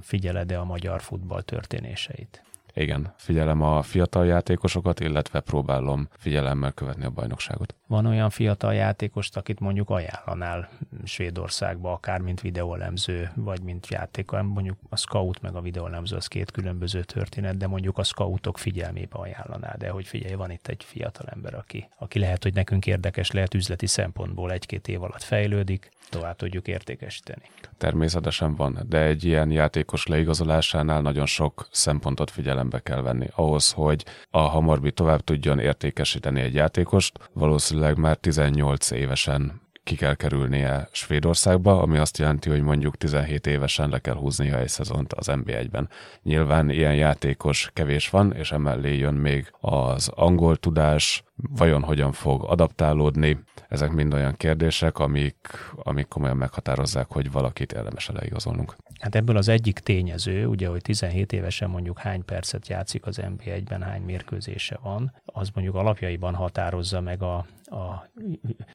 figyeled-e 0.00 0.60
a 0.60 0.64
magyar 0.64 1.00
futball 1.00 1.42
történéseit? 1.42 2.42
Igen, 2.74 3.14
figyelem 3.16 3.62
a 3.62 3.82
fiatal 3.82 4.26
játékosokat, 4.26 5.00
illetve 5.00 5.40
próbálom 5.40 6.08
figyelemmel 6.18 6.72
követni 6.72 7.04
a 7.04 7.10
bajnokságot. 7.10 7.74
Van 7.90 8.06
olyan 8.06 8.30
fiatal 8.30 8.74
játékost, 8.74 9.36
akit 9.36 9.60
mondjuk 9.60 9.90
ajánlanál 9.90 10.68
Svédországba, 11.04 11.92
akár 11.92 12.20
mint 12.20 12.40
videólemző, 12.40 13.30
vagy 13.34 13.62
mint 13.62 13.86
játék, 13.88 14.30
mondjuk 14.30 14.78
a 14.88 14.96
scout 14.96 15.40
meg 15.40 15.54
a 15.54 15.60
videólemző 15.60 16.16
az 16.16 16.26
két 16.26 16.50
különböző 16.50 17.02
történet, 17.02 17.56
de 17.56 17.66
mondjuk 17.66 17.98
a 17.98 18.02
scoutok 18.02 18.58
figyelmébe 18.58 19.16
ajánlaná, 19.16 19.74
de 19.78 19.88
hogy 19.88 20.06
figyelj, 20.06 20.34
van 20.34 20.50
itt 20.50 20.66
egy 20.66 20.84
fiatal 20.84 21.26
ember, 21.26 21.54
aki, 21.54 21.88
aki 21.98 22.18
lehet, 22.18 22.42
hogy 22.42 22.54
nekünk 22.54 22.86
érdekes 22.86 23.30
lehet 23.30 23.54
üzleti 23.54 23.86
szempontból 23.86 24.52
egy-két 24.52 24.88
év 24.88 25.02
alatt 25.02 25.22
fejlődik, 25.22 25.90
tovább 26.10 26.36
tudjuk 26.36 26.68
értékesíteni. 26.68 27.42
Természetesen 27.78 28.54
van, 28.54 28.78
de 28.88 29.02
egy 29.02 29.24
ilyen 29.24 29.50
játékos 29.50 30.06
leigazolásánál 30.06 31.00
nagyon 31.00 31.26
sok 31.26 31.68
szempontot 31.70 32.30
figyelembe 32.30 32.78
kell 32.78 33.00
venni. 33.00 33.26
Ahhoz, 33.34 33.72
hogy 33.72 34.04
a 34.30 34.38
Hamorbi 34.38 34.92
tovább 34.92 35.20
tudjon 35.20 35.58
értékesíteni 35.58 36.40
egy 36.40 36.54
játékost, 36.54 37.30
valószínűleg 37.32 37.79
már 37.96 38.16
18 38.16 38.90
évesen 38.90 39.60
ki 39.84 39.96
kell 39.96 40.14
kerülnie 40.14 40.88
Svédországba, 40.92 41.82
ami 41.82 41.98
azt 41.98 42.18
jelenti, 42.18 42.50
hogy 42.50 42.62
mondjuk 42.62 42.96
17 42.96 43.46
évesen 43.46 43.88
le 43.88 43.98
kell 43.98 44.14
húznia 44.14 44.58
egy 44.58 44.68
szezont 44.68 45.12
az 45.12 45.26
NB1-ben. 45.30 45.88
Nyilván 46.22 46.70
ilyen 46.70 46.94
játékos 46.94 47.70
kevés 47.72 48.08
van, 48.08 48.34
és 48.34 48.52
emellé 48.52 48.96
jön 48.98 49.14
még 49.14 49.52
az 49.60 50.08
angol 50.14 50.56
tudás, 50.56 51.24
vajon 51.48 51.82
hogyan 51.82 52.12
fog 52.12 52.44
adaptálódni. 52.44 53.38
Ezek 53.68 53.90
mind 53.90 54.14
olyan 54.14 54.36
kérdések, 54.36 54.98
amik, 54.98 55.36
amik 55.74 56.08
komolyan 56.08 56.36
meghatározzák, 56.36 57.06
hogy 57.08 57.32
valakit 57.32 57.72
érdemes 57.72 58.10
leigazolnunk. 58.12 58.76
Hát 59.00 59.14
ebből 59.14 59.36
az 59.36 59.48
egyik 59.48 59.78
tényező, 59.78 60.46
ugye, 60.46 60.68
hogy 60.68 60.82
17 60.82 61.32
évesen 61.32 61.70
mondjuk 61.70 61.98
hány 61.98 62.24
percet 62.24 62.68
játszik 62.68 63.06
az 63.06 63.20
NB1-ben, 63.22 63.82
hány 63.82 64.02
mérkőzése 64.02 64.78
van, 64.82 65.12
az 65.24 65.50
mondjuk 65.54 65.76
alapjaiban 65.76 66.34
határozza 66.34 67.00
meg 67.00 67.22
a, 67.22 67.46
a 67.64 68.10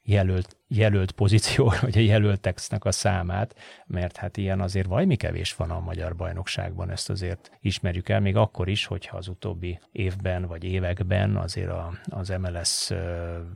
jelölt, 0.04 0.58
jelölt 0.68 1.12
pozíció, 1.12 1.74
vagy 1.82 1.98
a 1.98 2.02
jelölteknek 2.02 2.86
a 2.86 2.92
számát, 2.92 3.56
mert 3.86 4.18
hát 4.18 4.38
ilyen 4.38 4.62
azért 4.62 4.88
vajmi 4.88 5.16
kevés 5.16 5.56
van 5.56 5.72
a 5.72 5.80
magyar 5.80 6.16
bajnokságban, 6.16 6.90
ezt 6.90 7.10
azért 7.10 7.52
ismerjük 7.60 8.10
el, 8.10 8.20
még 8.20 8.36
akkor 8.36 8.68
is, 8.68 8.86
hogyha 8.86 9.18
az 9.18 9.28
utóbbi 9.28 9.80
évben 9.92 10.46
vagy 10.46 10.64
években 10.64 11.38
azért 11.38 11.70
a, 11.70 11.94
az 12.06 12.30
MLS 12.56 12.92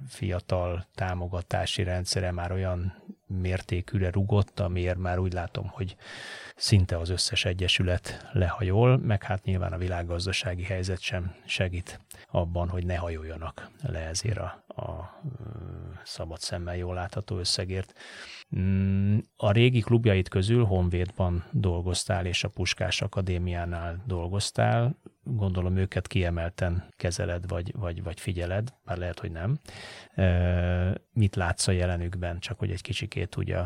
fiatal 0.08 0.86
támogatási 0.96 1.84
rendszere 1.84 2.32
már 2.32 2.52
olyan 2.52 2.94
mértékűre 3.28 4.10
rugott, 4.10 4.60
amiért 4.60 4.98
már 4.98 5.20
úgy 5.20 5.34
látom, 5.34 5.68
hogy 5.68 5.96
szinte 6.56 6.98
az 6.98 7.10
összes 7.10 7.46
egyesület 7.46 8.30
lehajol, 8.34 8.98
meg 8.98 9.24
hát 9.24 9.44
nyilván 9.44 9.74
a 9.74 9.78
világgazdasági 9.78 10.64
helyzet 10.64 11.00
sem 11.00 11.36
segít 11.46 12.00
abban, 12.32 12.70
hogy 12.70 12.86
ne 12.86 12.96
hajoljanak 12.96 13.70
le 13.82 14.00
ezért 14.00 14.38
a, 14.38 14.64
a 14.68 15.20
szabad 16.04 16.40
szemmel 16.40 16.76
jól 16.76 16.94
látható 16.94 17.38
összegért. 17.38 17.94
Mm, 18.58 19.18
a 19.36 19.52
régi 19.52 19.80
klubjait 19.80 20.30
közül 20.30 20.64
Honvédban 20.64 21.46
dolgoztál, 21.52 22.26
és 22.26 22.44
a 22.44 22.50
Puskás 22.50 23.02
Akadémiánál 23.02 24.04
dolgoztál. 24.06 24.96
Gondolom 25.36 25.78
őket 25.78 26.08
kiemelten 26.08 26.84
kezeled, 26.98 27.48
vagy, 27.48 27.74
vagy, 27.78 28.04
vagy 28.04 28.20
figyeled, 28.20 28.74
már 28.86 28.98
lehet, 28.98 29.20
hogy 29.20 29.32
nem. 29.32 29.60
Mit 31.14 31.36
látsz 31.36 31.68
a 31.68 31.72
jelenükben, 31.72 32.40
csak 32.40 32.60
hogy 32.60 32.72
egy 32.72 32.82
kicsikét 32.82 33.36
ugye 33.36 33.58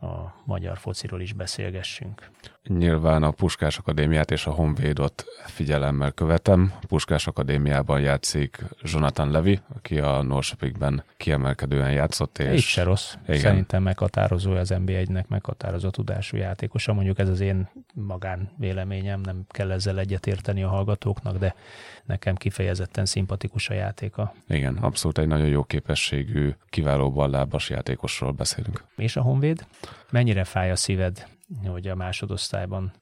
a 0.00 0.42
magyar 0.44 0.78
fociról 0.78 1.20
is 1.20 1.32
beszélgessünk. 1.32 2.30
Nyilván 2.68 3.22
a 3.22 3.30
Puskás 3.30 3.78
Akadémiát 3.78 4.30
és 4.30 4.46
a 4.46 4.50
Honvédot 4.50 5.24
figyelemmel 5.44 6.12
követem. 6.12 6.72
A 6.82 6.86
Puskás 6.86 7.26
Akadémiában 7.26 8.00
játszik 8.00 8.64
Jonathan 8.82 9.30
Levy, 9.30 9.60
aki 9.74 9.98
a 9.98 10.22
Norshopikben 10.22 11.04
kiemelkedően 11.16 11.92
játszott. 11.92 12.38
És... 12.38 12.54
Így 12.54 12.60
se 12.60 12.82
rossz. 12.82 13.14
Igen. 13.26 13.40
Szerintem 13.40 13.82
meghatározó 13.82 14.52
az 14.52 14.74
NB1-nek, 14.74 15.26
meghatározó 15.26 15.90
tudású 15.90 16.36
játékosa. 16.36 16.92
Mondjuk 16.92 17.18
ez 17.18 17.28
az 17.28 17.40
én 17.40 17.68
magán 17.94 18.50
véleményem, 18.56 19.20
nem 19.20 19.44
kell 19.48 19.70
ezzel 19.70 19.98
egyetérteni 19.98 20.62
a 20.62 20.68
hallgatóknak, 20.68 21.38
de 21.38 21.54
nekem 22.04 22.34
kifejezetten 22.34 23.06
szimpatikus 23.06 23.68
a 23.68 23.74
játéka. 23.74 24.34
Igen, 24.48 24.76
abszolút 24.76 25.18
egy 25.18 25.26
nagyon 25.26 25.48
jó 25.48 25.64
képességű, 25.64 26.54
kiváló 26.68 27.12
ballábas 27.12 27.70
játékosról 27.70 28.30
beszélünk. 28.30 28.84
És 28.96 29.16
a 29.16 29.20
Honvéd? 29.20 29.66
Mennyire 30.10 30.44
fáj 30.44 30.70
a 30.70 30.76
szíved, 30.76 31.26
hogy 31.66 31.88
a 31.88 31.94
másodosztályban 31.94 32.92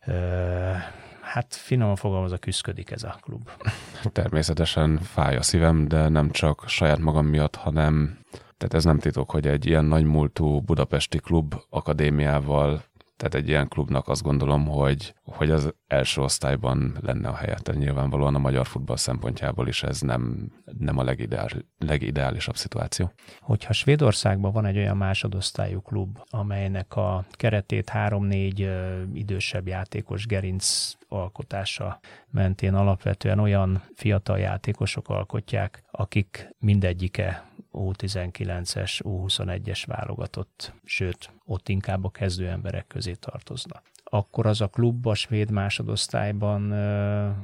hát 1.21 1.55
finoman 1.55 1.97
fogalmazva 1.97 2.37
küzdködik 2.37 2.91
ez 2.91 3.03
a 3.03 3.19
klub? 3.21 3.51
Természetesen 4.13 4.99
fáj 4.99 5.37
a 5.37 5.43
szívem, 5.43 5.89
de 5.89 6.09
nem 6.09 6.31
csak 6.31 6.69
saját 6.69 6.99
magam 6.99 7.27
miatt, 7.27 7.55
hanem 7.55 8.19
tehát 8.57 8.75
ez 8.75 8.85
nem 8.85 8.99
titok, 8.99 9.31
hogy 9.31 9.47
egy 9.47 9.67
ilyen 9.67 9.85
nagymúltú 9.85 10.61
budapesti 10.61 11.19
klub 11.19 11.55
akadémiával 11.71 12.83
tehát 13.21 13.35
egy 13.35 13.49
ilyen 13.49 13.69
klubnak 13.69 14.09
azt 14.09 14.23
gondolom, 14.23 14.67
hogy, 14.67 15.15
hogy 15.25 15.51
az 15.51 15.75
első 15.87 16.21
osztályban 16.21 16.97
lenne 17.01 17.29
a 17.29 17.35
helye. 17.35 17.55
Tehát 17.55 17.81
nyilvánvalóan 17.81 18.35
a 18.35 18.39
magyar 18.39 18.67
futball 18.67 18.97
szempontjából 18.97 19.69
is 19.69 19.83
ez 19.83 20.01
nem, 20.01 20.53
nem 20.79 20.99
a 20.99 21.03
legideál, 21.03 21.49
legideálisabb 21.79 22.57
szituáció. 22.57 23.13
Hogyha 23.41 23.73
Svédországban 23.73 24.53
van 24.53 24.65
egy 24.65 24.77
olyan 24.77 24.97
másodosztályú 24.97 25.81
klub, 25.81 26.19
amelynek 26.31 26.97
a 26.97 27.25
keretét 27.31 27.89
három-négy 27.89 28.71
idősebb 29.13 29.67
játékos 29.67 30.27
gerinc 30.27 30.93
alkotása 31.09 32.01
mentén 32.31 32.75
alapvetően 32.75 33.39
olyan 33.39 33.83
fiatal 33.95 34.39
játékosok 34.39 35.09
alkotják, 35.09 35.83
akik 35.91 36.49
mindegyike 36.59 37.50
U19-es, 37.73 39.01
U21-es 39.05 39.83
válogatott, 39.87 40.73
sőt, 40.85 41.31
ott 41.45 41.69
inkább 41.69 42.05
a 42.05 42.11
kezdő 42.11 42.49
emberek 42.49 42.87
közé 42.87 43.15
tartoznak 43.15 43.83
akkor 44.13 44.47
az 44.47 44.61
a 44.61 44.69
klub 44.69 45.07
a 45.07 45.15
svéd 45.15 45.51
másodosztályban 45.51 46.73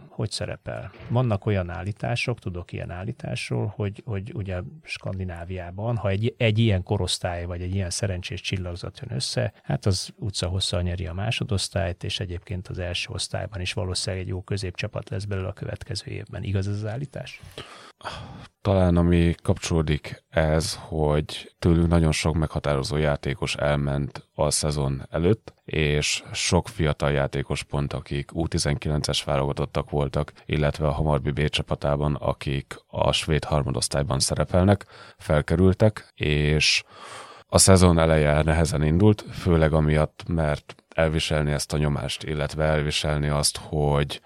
hogy 0.09 0.31
szerepel? 0.31 0.93
Vannak 1.09 1.47
olyan 1.47 1.71
állítások, 1.71 2.39
tudok 2.39 2.73
ilyen 2.73 2.91
állításról, 2.91 3.73
hogy, 3.77 4.03
hogy 4.05 4.33
ugye 4.35 4.61
Skandináviában, 4.83 5.97
ha 5.97 6.09
egy, 6.09 6.35
egy 6.37 6.59
ilyen 6.59 6.83
korosztály 6.83 7.45
vagy 7.45 7.63
egy 7.63 7.75
ilyen 7.75 7.91
szerencsés 7.91 8.41
csillagzat 8.41 9.01
jön 9.01 9.17
össze, 9.17 9.53
hát 9.63 9.87
az 9.87 10.11
utca 10.19 10.49
hosszal 10.49 10.83
nyeri 10.83 11.07
a 11.07 11.13
másodosztályt, 11.13 12.05
és 12.05 12.21
egyébként 12.21 12.69
az 12.69 12.79
első 12.79 13.13
osztályban 13.13 13.61
is 13.61 13.73
valószínűleg 13.73 14.25
egy 14.25 14.31
jó 14.31 14.43
középcsapat 14.43 15.11
lesz 15.11 15.25
belőle 15.25 15.49
a 15.49 15.53
következő 15.53 16.11
évben. 16.11 16.43
Igaz 16.43 16.69
ez 16.69 16.75
az 16.75 16.87
állítás? 16.87 17.41
Talán 18.67 18.97
ami 18.97 19.35
kapcsolódik 19.43 20.25
ez, 20.31 20.79
hogy 20.81 21.55
tőlünk 21.59 21.89
nagyon 21.89 22.13
sok 22.13 22.35
meghatározó 22.35 22.97
játékos 22.97 23.55
elment 23.55 24.29
a 24.35 24.51
szezon 24.51 25.07
előtt, 25.11 25.55
és 25.65 26.23
sok 26.33 26.69
fiatal 26.69 27.11
játékos 27.11 27.63
pont, 27.63 27.93
akik 27.93 28.31
U19-es 28.35 29.23
válogatottak 29.25 29.91
voltak, 29.91 30.33
illetve 30.47 30.87
a 30.87 30.93
Hamarbi 30.93 31.31
B 31.31 31.49
csapatában, 31.49 32.15
akik 32.15 32.77
a 32.87 33.13
svéd 33.13 33.45
harmadosztályban 33.45 34.19
szerepelnek, 34.19 34.87
felkerültek, 35.19 36.13
és 36.15 36.83
a 37.47 37.59
szezon 37.59 37.99
eleje 37.99 38.43
nehezen 38.43 38.83
indult, 38.83 39.25
főleg 39.33 39.73
amiatt, 39.73 40.25
mert 40.29 40.75
elviselni 40.95 41.53
ezt 41.53 41.73
a 41.73 41.79
nyomást, 41.79 42.23
illetve 42.23 42.65
elviselni 42.65 43.29
azt, 43.29 43.57
hogy 43.63 44.21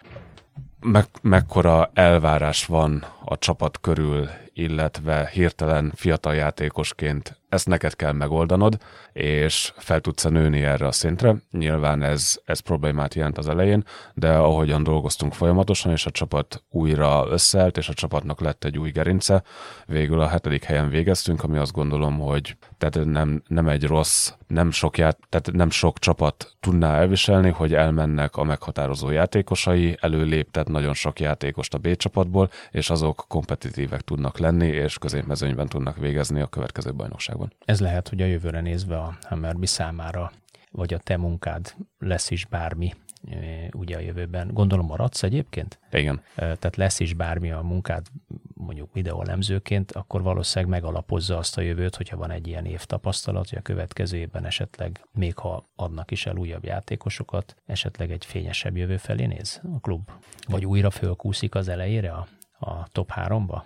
meg, 0.83 1.07
mekkora 1.23 1.91
elvárás 1.95 2.67
van 2.67 3.05
a 3.25 3.39
csapat 3.39 3.81
körül, 3.81 4.29
illetve 4.53 5.31
hirtelen 5.33 5.93
fiatal 5.95 6.35
játékosként 6.35 7.40
ezt 7.51 7.69
neked 7.69 7.97
kell 7.97 8.13
megoldanod, 8.13 8.79
és 9.13 9.73
fel 9.77 10.01
tudsz 10.01 10.25
nőni 10.25 10.63
erre 10.63 10.87
a 10.87 10.93
szintre. 10.93 11.35
Nyilván 11.51 12.03
ez, 12.03 12.41
ez 12.45 12.61
problémát 12.61 13.15
jelent 13.15 13.39
az 13.39 13.49
elején, 13.49 13.85
de 14.15 14.33
ahogyan 14.33 14.83
dolgoztunk 14.83 15.33
folyamatosan, 15.33 15.93
és 15.93 16.07
a 16.07 16.11
csapat 16.11 16.63
újra 16.71 17.27
összeállt, 17.29 17.77
és 17.77 17.89
a 17.89 17.95
csapatnak 17.95 18.41
lett 18.41 18.65
egy 18.65 18.79
új 18.79 18.91
gerince, 18.91 19.43
végül 19.87 20.21
a 20.21 20.29
hetedik 20.29 20.65
helyen 20.65 20.89
végeztünk, 20.89 21.43
ami 21.43 21.59
azt 21.59 21.73
gondolom, 21.73 22.19
hogy 22.19 22.57
tehát 22.79 23.05
nem, 23.05 23.43
nem 23.47 23.69
egy 23.69 23.87
rossz, 23.87 24.33
nem 24.47 24.71
sok, 24.71 24.99
ját, 24.99 25.19
tehát 25.29 25.53
nem 25.53 25.71
sok 25.71 25.99
csapat 25.99 26.57
tudná 26.61 26.99
elviselni, 26.99 27.51
hogy 27.51 27.75
elmennek 27.75 28.37
a 28.37 28.45
meghatározó 28.45 29.11
játékosai, 29.11 29.97
előléptet 30.01 30.69
nagyon 30.69 30.95
sok 30.95 31.21
játékost 31.21 31.75
a 31.75 31.79
B 31.79 31.97
csapatból, 31.97 32.51
és 32.71 32.91
azok 32.91 33.25
kompetitívek 33.29 34.01
tudnak 34.01 34.39
lenni, 34.39 34.67
és 34.67 34.99
középmezőnyben 34.99 35.69
tudnak 35.69 35.97
végezni 35.97 36.41
a 36.41 36.47
következő 36.47 36.95
bajnokságban 36.95 37.40
világon. 37.41 37.53
Ez 37.65 37.81
lehet, 37.81 38.09
hogy 38.09 38.23
a 38.23 38.27
jövőre 38.27 38.61
nézve 38.61 38.99
a 38.99 39.19
Hammerby 39.23 39.67
számára, 39.67 40.33
vagy 40.71 40.95
a 40.95 40.99
te 40.99 41.17
munkád 41.17 41.75
lesz 41.99 42.31
is 42.31 42.45
bármi, 42.45 42.95
ugye 43.73 43.97
a 43.97 44.01
jövőben. 44.01 44.51
Gondolom 44.53 44.87
maradsz 44.87 45.23
egyébként? 45.23 45.79
Igen. 45.93 46.23
Tehát 46.35 46.77
lesz 46.77 47.01
is 47.01 47.15
bármi 47.15 47.51
a 47.51 47.61
munkád, 47.61 48.07
mondjuk 48.55 48.93
videólemzőként, 48.93 49.93
akkor 49.93 50.23
valószínűleg 50.23 50.71
megalapozza 50.71 51.37
azt 51.37 51.59
a 51.59 51.61
jövőt, 51.61 51.97
hogyha 51.97 52.17
van 52.17 52.31
egy 52.31 52.47
ilyen 52.47 52.65
év 52.65 52.85
tapasztalat, 52.85 53.49
hogy 53.49 53.59
a 53.59 53.63
következő 53.63 54.17
évben 54.17 54.45
esetleg, 54.45 55.01
még 55.13 55.37
ha 55.37 55.69
adnak 55.77 56.11
is 56.11 56.27
el 56.27 56.37
újabb 56.37 56.65
játékosokat, 56.65 57.57
esetleg 57.67 58.11
egy 58.11 58.25
fényesebb 58.25 58.77
jövő 58.77 58.97
felé 58.97 59.27
néz 59.27 59.61
a 59.75 59.81
klub? 59.81 60.11
Vagy 60.49 60.67
újra 60.67 60.91
fölkúszik 60.91 61.55
az 61.55 61.69
elejére 61.69 62.13
a, 62.13 62.27
a 62.59 62.89
top 62.93 63.13
3-ba? 63.15 63.63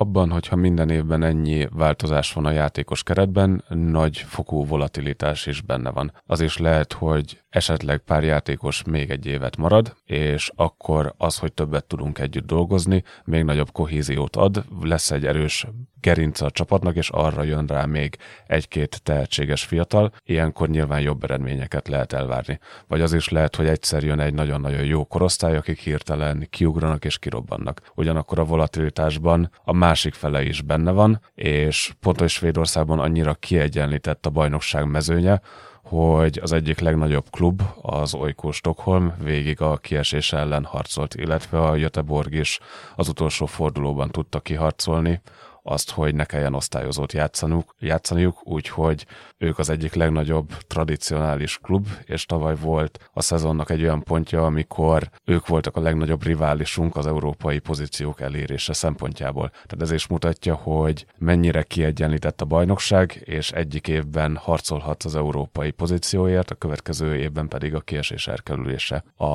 Abban, 0.00 0.30
hogyha 0.30 0.56
minden 0.56 0.90
évben 0.90 1.22
ennyi 1.22 1.68
változás 1.72 2.32
van 2.32 2.46
a 2.46 2.50
játékos 2.50 3.02
keretben, 3.02 3.64
nagy 3.68 4.16
fokú 4.16 4.66
volatilitás 4.66 5.46
is 5.46 5.60
benne 5.60 5.90
van. 5.90 6.12
Az 6.26 6.40
is 6.40 6.58
lehet, 6.58 6.92
hogy 6.92 7.42
esetleg 7.48 7.98
pár 7.98 8.24
játékos 8.24 8.82
még 8.84 9.10
egy 9.10 9.26
évet 9.26 9.56
marad, 9.56 9.96
és 10.04 10.50
akkor 10.54 11.14
az, 11.16 11.38
hogy 11.38 11.52
többet 11.52 11.84
tudunk 11.84 12.18
együtt 12.18 12.46
dolgozni, 12.46 13.02
még 13.24 13.44
nagyobb 13.44 13.72
kohéziót 13.72 14.36
ad, 14.36 14.64
lesz 14.82 15.10
egy 15.10 15.26
erős 15.26 15.66
gerince 16.00 16.44
a 16.44 16.50
csapatnak, 16.50 16.96
és 16.96 17.08
arra 17.08 17.42
jön 17.42 17.66
rá 17.66 17.84
még 17.84 18.16
egy-két 18.46 19.02
tehetséges 19.02 19.64
fiatal, 19.64 20.12
ilyenkor 20.24 20.68
nyilván 20.68 21.00
jobb 21.00 21.24
eredményeket 21.24 21.88
lehet 21.88 22.12
elvárni. 22.12 22.58
Vagy 22.88 23.00
az 23.00 23.12
is 23.12 23.28
lehet, 23.28 23.56
hogy 23.56 23.66
egyszer 23.66 24.02
jön 24.02 24.20
egy 24.20 24.34
nagyon-nagyon 24.34 24.84
jó 24.84 25.04
korosztály, 25.04 25.56
akik 25.56 25.78
hirtelen 25.78 26.46
kiugranak 26.50 27.04
és 27.04 27.18
kirobbannak. 27.18 27.80
Ugyanakkor 27.94 28.38
a 28.38 28.44
volatilitásban 28.44 29.50
a 29.64 29.72
másik 29.90 30.14
fele 30.14 30.42
is 30.42 30.62
benne 30.62 30.90
van, 30.90 31.20
és 31.34 31.92
pont, 32.00 32.20
hogy 32.20 32.28
Svédországban 32.28 32.98
annyira 32.98 33.34
kiegyenlített 33.34 34.26
a 34.26 34.30
bajnokság 34.30 34.90
mezőnye, 34.90 35.40
hogy 35.82 36.38
az 36.42 36.52
egyik 36.52 36.78
legnagyobb 36.78 37.30
klub, 37.30 37.62
az 37.82 38.14
Oiko 38.14 38.52
Stockholm 38.52 39.14
végig 39.22 39.60
a 39.60 39.76
kiesés 39.76 40.32
ellen 40.32 40.64
harcolt, 40.64 41.14
illetve 41.14 41.60
a 41.60 41.76
Göteborg 41.76 42.32
is 42.32 42.58
az 42.96 43.08
utolsó 43.08 43.46
fordulóban 43.46 44.10
tudta 44.10 44.40
kiharcolni 44.40 45.20
azt, 45.62 45.90
hogy 45.90 46.14
ne 46.14 46.24
kelljen 46.24 46.54
osztályozót 46.54 47.12
játszanuk, 47.12 47.74
játszaniuk, 47.78 48.46
úgyhogy 48.46 49.06
ők 49.38 49.58
az 49.58 49.70
egyik 49.70 49.94
legnagyobb 49.94 50.52
tradicionális 50.66 51.58
klub, 51.58 51.86
és 52.04 52.26
tavaly 52.26 52.56
volt 52.56 53.10
a 53.12 53.22
szezonnak 53.22 53.70
egy 53.70 53.82
olyan 53.82 54.02
pontja, 54.02 54.44
amikor 54.44 55.10
ők 55.24 55.46
voltak 55.46 55.76
a 55.76 55.80
legnagyobb 55.80 56.24
riválisunk 56.24 56.96
az 56.96 57.06
európai 57.06 57.58
pozíciók 57.58 58.20
elérése 58.20 58.72
szempontjából. 58.72 59.48
Tehát 59.48 59.80
ez 59.80 59.92
is 59.92 60.06
mutatja, 60.06 60.54
hogy 60.54 61.06
mennyire 61.18 61.62
kiegyenlített 61.62 62.40
a 62.40 62.44
bajnokság, 62.44 63.20
és 63.24 63.52
egyik 63.52 63.88
évben 63.88 64.36
harcolhat 64.36 65.02
az 65.02 65.16
európai 65.16 65.70
pozícióért, 65.70 66.50
a 66.50 66.54
következő 66.54 67.16
évben 67.16 67.48
pedig 67.48 67.74
a 67.74 67.80
kiesés 67.80 68.28
elkerülése 68.28 69.04
a, 69.16 69.26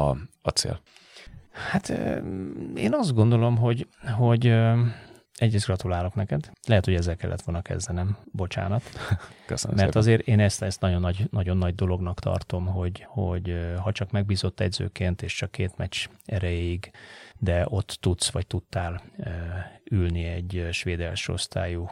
a 0.41 0.49
cél. 0.53 0.79
Hát 1.71 1.89
én 2.75 2.93
azt 2.93 3.13
gondolom, 3.13 3.57
hogy, 3.57 3.87
hogy 4.17 4.53
egyrészt 5.35 5.65
gratulálok 5.65 6.15
neked. 6.15 6.51
Lehet, 6.67 6.85
hogy 6.85 6.93
ezzel 6.93 7.15
kellett 7.15 7.41
volna 7.41 7.61
kezdenem. 7.61 8.17
Bocsánat. 8.31 8.83
Köszönöm 9.45 9.75
Mert 9.75 9.87
szépen. 9.87 10.01
azért 10.01 10.27
én 10.27 10.39
ezt, 10.39 10.61
ezt 10.61 10.81
nagyon, 10.81 11.01
nagy, 11.01 11.27
nagyon 11.31 11.57
nagy 11.57 11.75
dolognak 11.75 12.19
tartom, 12.19 12.65
hogy, 12.65 13.05
hogy 13.07 13.73
ha 13.81 13.91
csak 13.91 14.11
megbízott 14.11 14.59
edzőként, 14.59 15.21
és 15.21 15.33
csak 15.35 15.51
két 15.51 15.77
meccs 15.77 16.07
erejéig, 16.25 16.91
de 17.37 17.65
ott 17.69 17.97
tudsz, 17.99 18.29
vagy 18.29 18.47
tudtál 18.47 19.01
ülni 19.83 20.23
egy 20.23 20.67
svéd 20.71 20.99
első 20.99 21.33
osztályú 21.33 21.89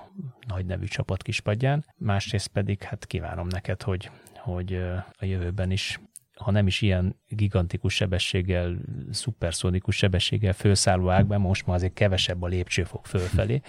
nagy 0.47 0.65
nevű 0.65 0.85
csapat 0.85 1.21
kispadján. 1.21 1.85
Másrészt 1.97 2.47
pedig 2.47 2.83
hát 2.83 3.05
kívánom 3.05 3.47
neked, 3.47 3.81
hogy, 3.81 4.09
hogy 4.35 4.73
a 5.19 5.25
jövőben 5.25 5.71
is 5.71 5.99
ha 6.35 6.51
nem 6.51 6.67
is 6.67 6.81
ilyen 6.81 7.15
gigantikus 7.27 7.93
sebességgel, 7.93 8.75
szuperszónikus 9.11 9.95
sebességgel 9.95 10.53
fölszálló 10.53 11.09
ágban, 11.09 11.41
most 11.41 11.65
már 11.65 11.75
azért 11.75 11.93
kevesebb 11.93 12.41
a 12.41 12.47
lépcsőfok 12.47 13.05
fölfelé, 13.05 13.61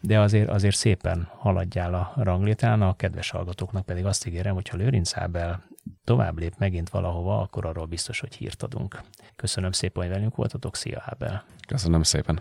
de 0.00 0.20
azért, 0.20 0.48
azért 0.48 0.76
szépen 0.76 1.28
haladjál 1.36 1.94
a 1.94 2.12
ranglétrán, 2.16 2.82
a 2.82 2.96
kedves 2.96 3.30
hallgatóknak 3.30 3.84
pedig 3.84 4.04
azt 4.04 4.26
ígérem, 4.26 4.54
hogy 4.54 4.68
ha 4.68 4.76
Lőrinc 4.76 5.16
Ábel 5.16 5.64
tovább 6.04 6.38
lép 6.38 6.54
megint 6.58 6.90
valahova, 6.90 7.40
akkor 7.40 7.66
arról 7.66 7.86
biztos, 7.86 8.20
hogy 8.20 8.34
hírt 8.34 8.62
adunk. 8.62 9.00
Köszönöm 9.36 9.72
szépen, 9.72 10.02
hogy 10.02 10.12
velünk 10.12 10.36
voltatok, 10.36 10.76
szia 10.76 11.02
Ábel! 11.06 11.44
Köszönöm 11.66 12.02
szépen! 12.02 12.40